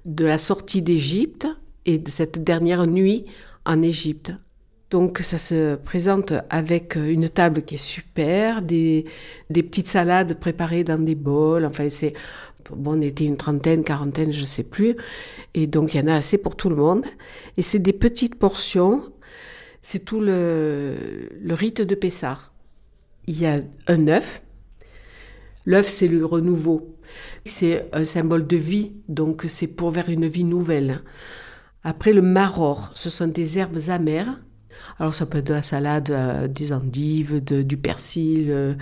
de 0.04 0.24
la 0.24 0.38
sortie 0.38 0.82
d'Égypte 0.82 1.46
et 1.86 1.98
de 1.98 2.08
cette 2.08 2.42
dernière 2.42 2.86
nuit 2.86 3.26
en 3.66 3.82
Égypte. 3.82 4.32
Donc 4.90 5.18
ça 5.18 5.38
se 5.38 5.76
présente 5.76 6.32
avec 6.50 6.96
une 6.96 7.28
table 7.28 7.62
qui 7.62 7.76
est 7.76 7.78
super, 7.78 8.60
des, 8.60 9.06
petites 9.48 9.86
salades 9.86 10.34
préparées 10.34 10.82
dans 10.82 10.98
des 10.98 11.14
bols. 11.14 11.64
Enfin, 11.64 11.88
c'est 11.88 12.12
bon, 12.70 12.98
on 12.98 13.00
était 13.00 13.24
une 13.24 13.36
trentaine, 13.36 13.84
quarantaine, 13.84 14.32
je 14.32 14.44
sais 14.44 14.64
plus. 14.64 14.96
Et 15.54 15.68
donc 15.68 15.94
il 15.94 15.98
y 15.98 16.00
en 16.02 16.08
a 16.08 16.16
assez 16.16 16.38
pour 16.38 16.56
tout 16.56 16.68
le 16.68 16.74
monde. 16.74 17.04
Et 17.56 17.62
c'est 17.62 17.78
des 17.78 17.92
petites 17.92 18.34
portions. 18.34 19.12
C'est 19.80 20.04
tout 20.04 20.20
le, 20.20 20.96
le 21.40 21.54
rite 21.54 21.82
de 21.82 21.94
Pessard. 21.94 22.52
Il 23.28 23.40
y 23.40 23.46
a 23.46 23.60
un 23.86 24.08
œuf. 24.08 24.42
L'œuf, 25.66 25.86
c'est 25.86 26.08
le 26.08 26.24
renouveau. 26.24 26.96
C'est 27.44 27.88
un 27.92 28.04
symbole 28.04 28.46
de 28.46 28.56
vie, 28.56 28.92
donc 29.08 29.44
c'est 29.46 29.68
pour 29.68 29.90
vers 29.90 30.08
une 30.08 30.26
vie 30.26 30.44
nouvelle. 30.44 31.02
Après, 31.84 32.12
le 32.12 32.22
maror, 32.22 32.90
ce 32.94 33.08
sont 33.08 33.28
des 33.28 33.58
herbes 33.58 33.78
amères 33.88 34.40
alors 34.98 35.14
ça 35.14 35.26
peut 35.26 35.38
être 35.38 35.46
de 35.46 35.54
la 35.54 35.62
salade, 35.62 36.10
euh, 36.10 36.46
des 36.46 36.72
endives, 36.72 37.42
du 37.42 37.76
persil. 37.76 38.48
Euh. 38.50 38.74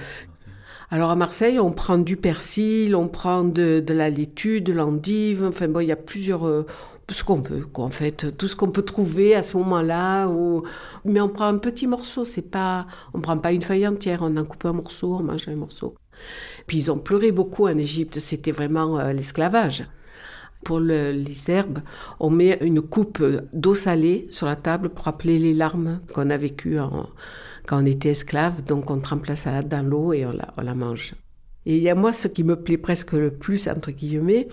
Alors 0.91 1.11
à 1.11 1.17
Marseille, 1.17 1.59
on 1.59 1.71
prend 1.71 1.99
du 1.99 2.17
persil, 2.17 2.97
on 2.97 3.09
prend 3.09 3.45
de, 3.45 3.85
la 3.89 4.11
laitue, 4.11 4.61
de 4.61 4.73
l'endive. 4.73 5.45
Enfin 5.45 5.69
bon, 5.69 5.81
il 5.81 5.87
y 5.87 5.93
a 5.93 5.97
plusieurs 5.97 6.47
euh, 6.47 6.67
ce 7.11 7.25
qu'on 7.25 7.41
veut, 7.41 7.67
quoi, 7.73 7.85
en 7.85 7.91
fait, 7.91 8.37
tout 8.37 8.49
ce 8.49 8.57
qu'on 8.57 8.71
peut 8.71 8.83
trouver 8.83 9.35
à 9.35 9.43
ce 9.43 9.57
moment-là. 9.59 10.29
Mais 11.05 11.21
on 11.21 11.29
prend 11.29 11.47
un 11.47 11.59
petit 11.59 11.87
morceau, 11.87 12.25
c'est 12.25 12.43
pas, 12.43 12.87
on 13.15 13.21
prend 13.21 13.39
pas 13.39 13.53
une 13.53 13.63
feuille 13.63 13.87
entière, 13.87 14.21
on 14.23 14.37
en 14.37 14.45
coupe 14.45 14.65
un 14.65 14.73
morceau, 14.73 15.15
on 15.15 15.23
mange 15.23 15.49
un 15.49 15.57
morceau. 15.57 15.95
Puis 16.67 16.79
ils 16.79 16.91
ont 16.91 16.99
pleuré 16.99 17.33
beaucoup 17.33 17.67
en 17.67 17.79
Égypte, 17.79 18.19
c'était 18.19 18.51
vraiment 18.51 19.01
l'esclavage. 19.13 19.85
Pour 20.69 20.81
les 20.81 21.51
herbes, 21.51 21.79
on 22.21 22.29
met 22.29 22.59
une 22.61 22.83
coupe 22.83 23.25
d'eau 23.55 23.75
salée 23.75 24.27
sur 24.29 24.45
la 24.45 24.55
table 24.55 24.91
pour 24.91 25.07
rappeler 25.07 25.39
les 25.39 25.55
larmes 25.55 26.01
qu'on 26.13 26.29
a 26.29 26.37
vécues 26.37 26.77
quand 27.67 27.83
on 27.83 27.87
était 27.87 28.11
esclave. 28.11 28.63
Donc 28.65 28.91
on 28.91 29.01
trempe 29.01 29.25
la 29.25 29.37
salade 29.37 29.67
dans 29.67 29.83
l'eau 29.83 30.13
et 30.13 30.27
on 30.27 30.63
la, 30.63 30.75
mange. 30.75 31.15
Et 31.65 31.79
il 31.79 31.83
y 31.83 31.89
a 31.89 31.95
moi, 31.95 32.13
ce 32.13 32.29
qui 32.29 32.45
me 32.45 32.55
plaît 32.55 32.77
presque 32.77 33.15
le 33.15 33.31
plus, 33.31 33.67
entre 33.67 33.93
guillemets, 33.93 34.47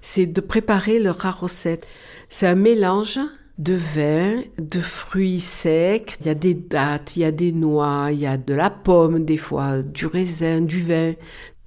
c'est 0.00 0.26
de 0.26 0.40
préparer 0.40 0.98
le 0.98 1.12
recette. 1.12 1.86
C'est 2.28 2.48
un 2.48 2.56
mélange 2.56 3.20
de 3.58 3.74
vin, 3.74 4.42
de 4.58 4.80
fruits 4.80 5.38
secs. 5.38 6.16
Il 6.22 6.26
y 6.26 6.30
a 6.30 6.34
des 6.34 6.54
dattes, 6.54 7.14
il 7.14 7.20
y 7.20 7.24
a 7.24 7.30
des 7.30 7.52
noix, 7.52 8.08
il 8.10 8.18
y 8.18 8.26
a 8.26 8.36
de 8.36 8.52
la 8.52 8.70
pomme 8.70 9.24
des 9.24 9.36
fois, 9.36 9.80
du 9.80 10.06
raisin, 10.06 10.60
du 10.60 10.82
vin. 10.82 11.12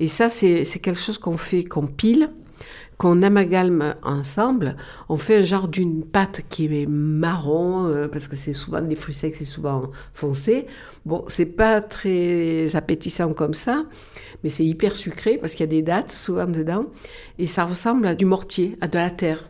Et 0.01 0.09
ça, 0.09 0.27
c'est 0.27 0.65
quelque 0.81 0.99
chose 0.99 1.17
qu'on 1.17 1.37
fait, 1.37 1.63
qu'on 1.63 1.87
pile 1.87 2.29
qu'on 2.97 3.21
amalgame 3.23 3.95
ensemble, 4.03 4.77
on 5.09 5.17
fait 5.17 5.37
un 5.37 5.45
genre 5.45 5.67
d'une 5.67 6.05
pâte 6.05 6.43
qui 6.49 6.65
est 6.65 6.85
marron, 6.87 7.87
euh, 7.87 8.07
parce 8.07 8.27
que 8.27 8.35
c'est 8.35 8.53
souvent 8.53 8.81
des 8.81 8.95
fruits 8.95 9.13
secs, 9.13 9.35
c'est 9.35 9.43
souvent 9.43 9.91
foncé. 10.13 10.65
Bon, 11.05 11.25
c'est 11.27 11.45
pas 11.45 11.81
très 11.81 12.75
appétissant 12.75 13.33
comme 13.33 13.53
ça, 13.53 13.83
mais 14.43 14.49
c'est 14.49 14.65
hyper 14.65 14.95
sucré 14.95 15.37
parce 15.37 15.53
qu'il 15.53 15.65
y 15.65 15.69
a 15.69 15.71
des 15.71 15.81
dattes 15.81 16.11
souvent 16.11 16.45
dedans, 16.45 16.85
et 17.37 17.47
ça 17.47 17.65
ressemble 17.65 18.07
à 18.07 18.15
du 18.15 18.25
mortier, 18.25 18.77
à 18.81 18.87
de 18.87 18.97
la 18.97 19.09
terre. 19.09 19.49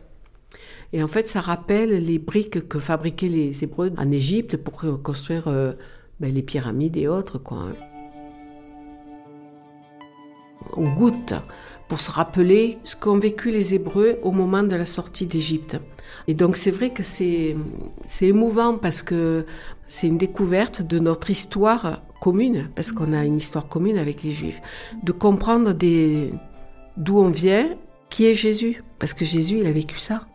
Et 0.92 1.02
en 1.02 1.08
fait, 1.08 1.28
ça 1.28 1.40
rappelle 1.40 2.04
les 2.04 2.18
briques 2.18 2.68
que 2.68 2.78
fabriquaient 2.78 3.28
les 3.28 3.64
Hébreux 3.64 3.92
en 3.96 4.10
Égypte 4.10 4.56
pour 4.56 4.72
construire 5.02 5.48
euh, 5.48 5.72
ben, 6.20 6.32
les 6.32 6.42
pyramides 6.42 6.96
et 6.96 7.08
autres. 7.08 7.40
On 10.76 10.94
goûte 10.94 11.34
pour 11.88 12.00
se 12.00 12.10
rappeler 12.10 12.78
ce 12.82 12.96
qu'ont 12.96 13.18
vécu 13.18 13.50
les 13.50 13.74
Hébreux 13.74 14.18
au 14.22 14.32
moment 14.32 14.62
de 14.62 14.74
la 14.74 14.86
sortie 14.86 15.26
d'Égypte. 15.26 15.78
Et 16.28 16.34
donc 16.34 16.56
c'est 16.56 16.70
vrai 16.70 16.92
que 16.92 17.02
c'est 17.02 17.56
émouvant 18.20 18.76
parce 18.78 19.02
que 19.02 19.46
c'est 19.86 20.08
une 20.08 20.18
découverte 20.18 20.82
de 20.82 20.98
notre 20.98 21.30
histoire 21.30 22.02
commune, 22.20 22.70
parce 22.74 22.92
qu'on 22.92 23.12
a 23.12 23.24
une 23.24 23.36
histoire 23.36 23.68
commune 23.68 23.98
avec 23.98 24.22
les 24.22 24.30
Juifs, 24.32 24.60
de 25.02 25.12
comprendre 25.12 25.72
d'où 25.72 27.18
on 27.18 27.28
vient, 27.28 27.76
qui 28.10 28.26
est 28.26 28.34
Jésus, 28.34 28.82
parce 28.98 29.12
que 29.14 29.24
Jésus 29.24 29.58
il 29.60 29.66
a 29.66 29.72
vécu 29.72 29.98
ça. 29.98 30.26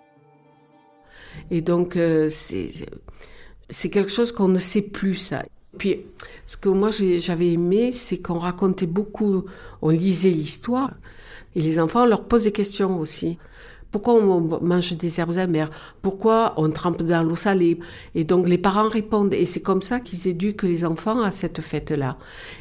Et 1.50 1.62
donc 1.62 1.96
euh, 1.98 2.30
c'est 2.30 3.90
quelque 3.90 4.12
chose 4.12 4.32
qu'on 4.32 4.48
ne 4.48 4.58
sait 4.58 4.82
plus 4.82 5.16
ça. 5.16 5.44
Puis 5.78 6.06
ce 6.46 6.58
que 6.58 6.70
moi 6.70 6.90
j'avais 6.92 7.54
aimé, 7.54 7.92
c'est 7.92 8.18
qu'on 8.18 8.40
racontait 8.40 8.88
beaucoup, 8.88 9.46
on 9.82 9.90
lisait 9.90 10.30
l'histoire. 10.30 10.94
Et 11.56 11.62
les 11.62 11.80
enfants, 11.80 12.06
leur 12.06 12.24
pose 12.24 12.44
des 12.44 12.52
questions 12.52 13.00
aussi. 13.00 13.38
Pourquoi 13.92 14.14
on 14.14 14.60
mange 14.62 14.94
des 14.94 15.20
herbes 15.20 15.38
amères? 15.38 15.70
Pourquoi 16.02 16.54
on 16.56 16.70
trempe 16.70 17.04
dans 17.04 17.24
l'eau 17.24 17.36
salée? 17.36 17.78
Et 18.16 18.24
donc 18.24 18.48
les 18.48 18.58
parents 18.58 18.88
répondent. 18.88 19.34
Et 19.34 19.46
c'est 19.46 19.60
comme 19.60 19.82
ça 19.82 20.00
qu'ils 20.00 20.30
éduquent 20.30 20.64
les 20.64 20.86
enfants 20.86 21.22
à 21.22 21.32
cette 21.32 21.60
fête-là. 21.60 22.18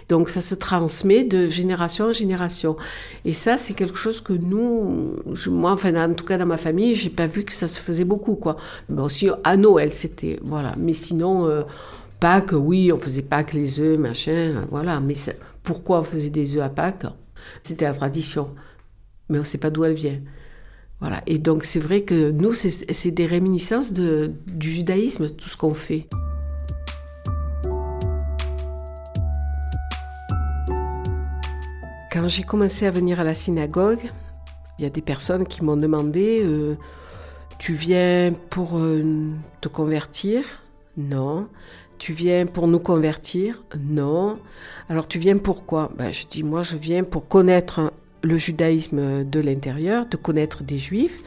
Donc 0.09 0.29
ça 0.29 0.41
se 0.41 0.57
transmet 0.57 1.23
de 1.23 1.47
génération 1.47 2.07
en 2.07 2.13
génération. 2.13 2.77
Et 3.25 3.33
ça, 3.33 3.59
c'est 3.59 3.75
quelque 3.75 3.97
chose 3.97 4.21
que 4.21 4.33
nous, 4.33 5.15
moi, 5.47 5.71
enfin, 5.71 5.95
en 5.95 6.15
tout 6.15 6.25
cas 6.25 6.37
dans 6.37 6.47
ma 6.47 6.57
famille, 6.57 6.97
j'ai 6.97 7.11
pas 7.11 7.29
vu 7.29 7.45
que 7.45 7.55
ça 7.55 7.69
se 7.69 7.79
faisait 7.79 8.05
beaucoup, 8.05 8.35
quoi. 8.35 8.57
Mais 8.89 9.01
aussi 9.01 9.29
à 9.45 9.57
Noël, 9.57 9.93
c'était, 9.93 10.41
voilà. 10.43 10.75
Mais 10.79 10.95
sinon, 10.95 11.47
euh, 11.47 11.63
Pâques, 12.19 12.55
oui, 12.55 12.91
on 12.91 12.97
faisait 12.97 13.23
Pâques, 13.23 13.53
les 13.53 13.79
œufs, 13.79 13.97
machin, 13.97 14.67
voilà. 14.73 14.99
Mais 14.99 15.15
pourquoi 15.63 16.01
on 16.01 16.05
faisait 16.05 16.31
des 16.31 16.57
œufs 16.57 16.65
à 16.65 16.71
Pâques? 16.71 17.07
C'était 17.63 17.85
la 17.85 17.95
tradition 17.95 18.51
mais 19.31 19.39
on 19.39 19.43
ne 19.43 19.47
sait 19.47 19.59
pas 19.59 19.71
d'où 19.71 19.85
elle 19.85 19.95
vient. 19.95 20.21
Voilà. 21.01 21.23
Et 21.27 21.39
donc 21.39 21.65
c'est 21.65 21.81
vrai 21.81 22.03
que 22.03 22.31
nous, 22.31 22.53
c'est 22.53 23.11
des 23.11 23.27
réminiscences 23.27 23.93
de, 23.93 24.33
du 24.47 24.71
judaïsme, 24.71 25.31
tout 25.31 25.49
ce 25.49 25.57
qu'on 25.57 25.73
fait. 25.73 26.07
Quand 32.13 32.29
j'ai 32.29 32.43
commencé 32.43 32.87
à 32.87 32.91
venir 32.91 33.21
à 33.21 33.25
la 33.25 33.35
synagogue, 33.35 34.11
il 34.79 34.83
y 34.83 34.87
a 34.87 34.91
des 34.91 35.01
personnes 35.01 35.47
qui 35.47 35.65
m'ont 35.65 35.77
demandé 35.77 36.43
euh, 36.45 36.75
Tu 37.59 37.73
viens 37.73 38.33
pour 38.51 38.79
euh, 38.79 39.31
te 39.61 39.69
convertir? 39.69 40.45
Non. 40.97 41.49
Tu 41.99 42.13
viens 42.13 42.47
pour 42.47 42.67
nous 42.67 42.81
convertir? 42.81 43.63
Non. 43.79 44.39
Alors 44.89 45.07
tu 45.07 45.19
viens 45.19 45.39
pourquoi 45.39 45.93
ben, 45.97 46.11
Je 46.11 46.27
dis 46.27 46.43
Moi, 46.43 46.63
je 46.63 46.77
viens 46.77 47.05
pour 47.05 47.29
connaître 47.29 47.93
le 48.23 48.37
judaïsme 48.37 49.25
de 49.25 49.41
l'intérieur, 49.41 50.07
de 50.07 50.17
connaître 50.17 50.63
des 50.63 50.79
juifs, 50.79 51.23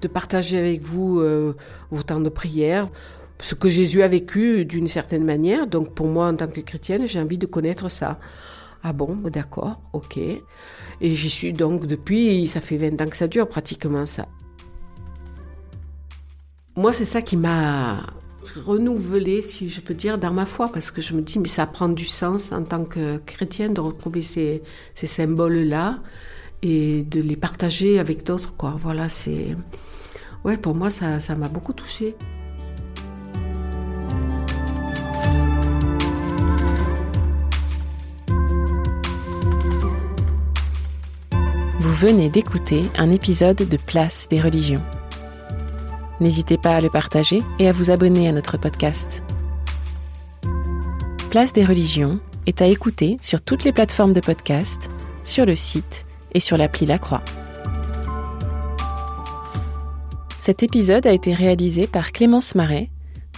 de 0.00 0.08
partager 0.08 0.58
avec 0.58 0.82
vous 0.82 1.20
euh, 1.20 1.54
vos 1.90 2.02
temps 2.02 2.20
de 2.20 2.28
prière, 2.28 2.88
ce 3.40 3.54
que 3.54 3.68
Jésus 3.68 4.02
a 4.02 4.08
vécu 4.08 4.64
d'une 4.64 4.88
certaine 4.88 5.24
manière. 5.24 5.66
Donc 5.66 5.94
pour 5.94 6.06
moi, 6.06 6.28
en 6.28 6.36
tant 6.36 6.48
que 6.48 6.60
chrétienne, 6.60 7.06
j'ai 7.06 7.20
envie 7.20 7.38
de 7.38 7.46
connaître 7.46 7.90
ça. 7.90 8.18
Ah 8.82 8.92
bon, 8.92 9.16
d'accord, 9.30 9.80
ok. 9.92 10.16
Et 10.16 11.14
j'y 11.14 11.30
suis 11.30 11.52
donc 11.52 11.86
depuis, 11.86 12.46
ça 12.48 12.60
fait 12.60 12.76
20 12.76 13.00
ans 13.00 13.08
que 13.08 13.16
ça 13.16 13.28
dure 13.28 13.48
pratiquement 13.48 14.06
ça. 14.06 14.26
Moi, 16.76 16.92
c'est 16.92 17.04
ça 17.04 17.22
qui 17.22 17.36
m'a 17.36 18.02
renouvelé, 18.64 19.40
si 19.40 19.68
je 19.68 19.80
peux 19.80 19.94
dire, 19.94 20.18
dans 20.18 20.32
ma 20.32 20.46
foi, 20.46 20.70
parce 20.72 20.90
que 20.90 21.00
je 21.00 21.14
me 21.14 21.22
dis, 21.22 21.38
mais 21.38 21.48
ça 21.48 21.66
prend 21.66 21.88
du 21.88 22.04
sens 22.04 22.50
en 22.50 22.64
tant 22.64 22.84
que 22.84 23.18
chrétienne 23.18 23.74
de 23.74 23.80
retrouver 23.80 24.22
ces, 24.22 24.62
ces 24.94 25.06
symboles-là 25.06 26.00
et 26.62 27.02
de 27.02 27.20
les 27.20 27.36
partager 27.36 27.98
avec 27.98 28.24
d'autres, 28.24 28.54
quoi. 28.56 28.76
Voilà, 28.80 29.08
c'est... 29.08 29.56
Ouais, 30.44 30.56
pour 30.56 30.74
moi, 30.74 30.90
ça, 30.90 31.20
ça 31.20 31.34
m'a 31.34 31.48
beaucoup 31.48 31.72
touchée. 31.72 32.14
Vous 41.78 41.94
venez 41.94 42.28
d'écouter 42.30 42.84
un 42.96 43.10
épisode 43.10 43.56
de 43.56 43.76
Place 43.76 44.28
des 44.28 44.40
religions. 44.40 44.82
N'hésitez 46.20 46.58
pas 46.58 46.76
à 46.76 46.80
le 46.80 46.90
partager 46.90 47.42
et 47.58 47.68
à 47.68 47.72
vous 47.72 47.90
abonner 47.90 48.28
à 48.28 48.32
notre 48.32 48.56
podcast. 48.56 49.24
Place 51.30 51.52
des 51.52 51.64
religions 51.64 52.20
est 52.46 52.62
à 52.62 52.66
écouter 52.66 53.16
sur 53.20 53.40
toutes 53.40 53.64
les 53.64 53.72
plateformes 53.72 54.12
de 54.12 54.20
podcast, 54.20 54.90
sur 55.24 55.46
le 55.46 55.56
site 55.56 56.04
et 56.34 56.40
sur 56.40 56.56
l'appli 56.56 56.86
La 56.86 56.98
Croix. 56.98 57.22
Cet 60.38 60.62
épisode 60.62 61.06
a 61.06 61.12
été 61.12 61.34
réalisé 61.34 61.86
par 61.86 62.12
Clémence 62.12 62.54
Marais, 62.54 62.90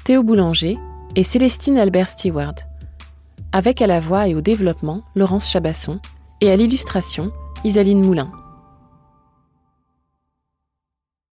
Théo 0.05 0.23
Boulanger 0.23 0.79
et 1.17 1.23
Célestine 1.23 1.79
Albert 1.79 2.09
Stewart, 2.09 2.55
avec 3.53 3.83
à 3.83 3.87
la 3.87 4.01
voix 4.01 4.27
et 4.27 4.35
au 4.35 4.41
développement 4.41 5.03
Laurence 5.15 5.51
Chabasson 5.51 6.01
et 6.41 6.51
à 6.51 6.57
l'illustration 6.57 7.31
Isaline 7.65 8.03
Moulin. 8.03 8.33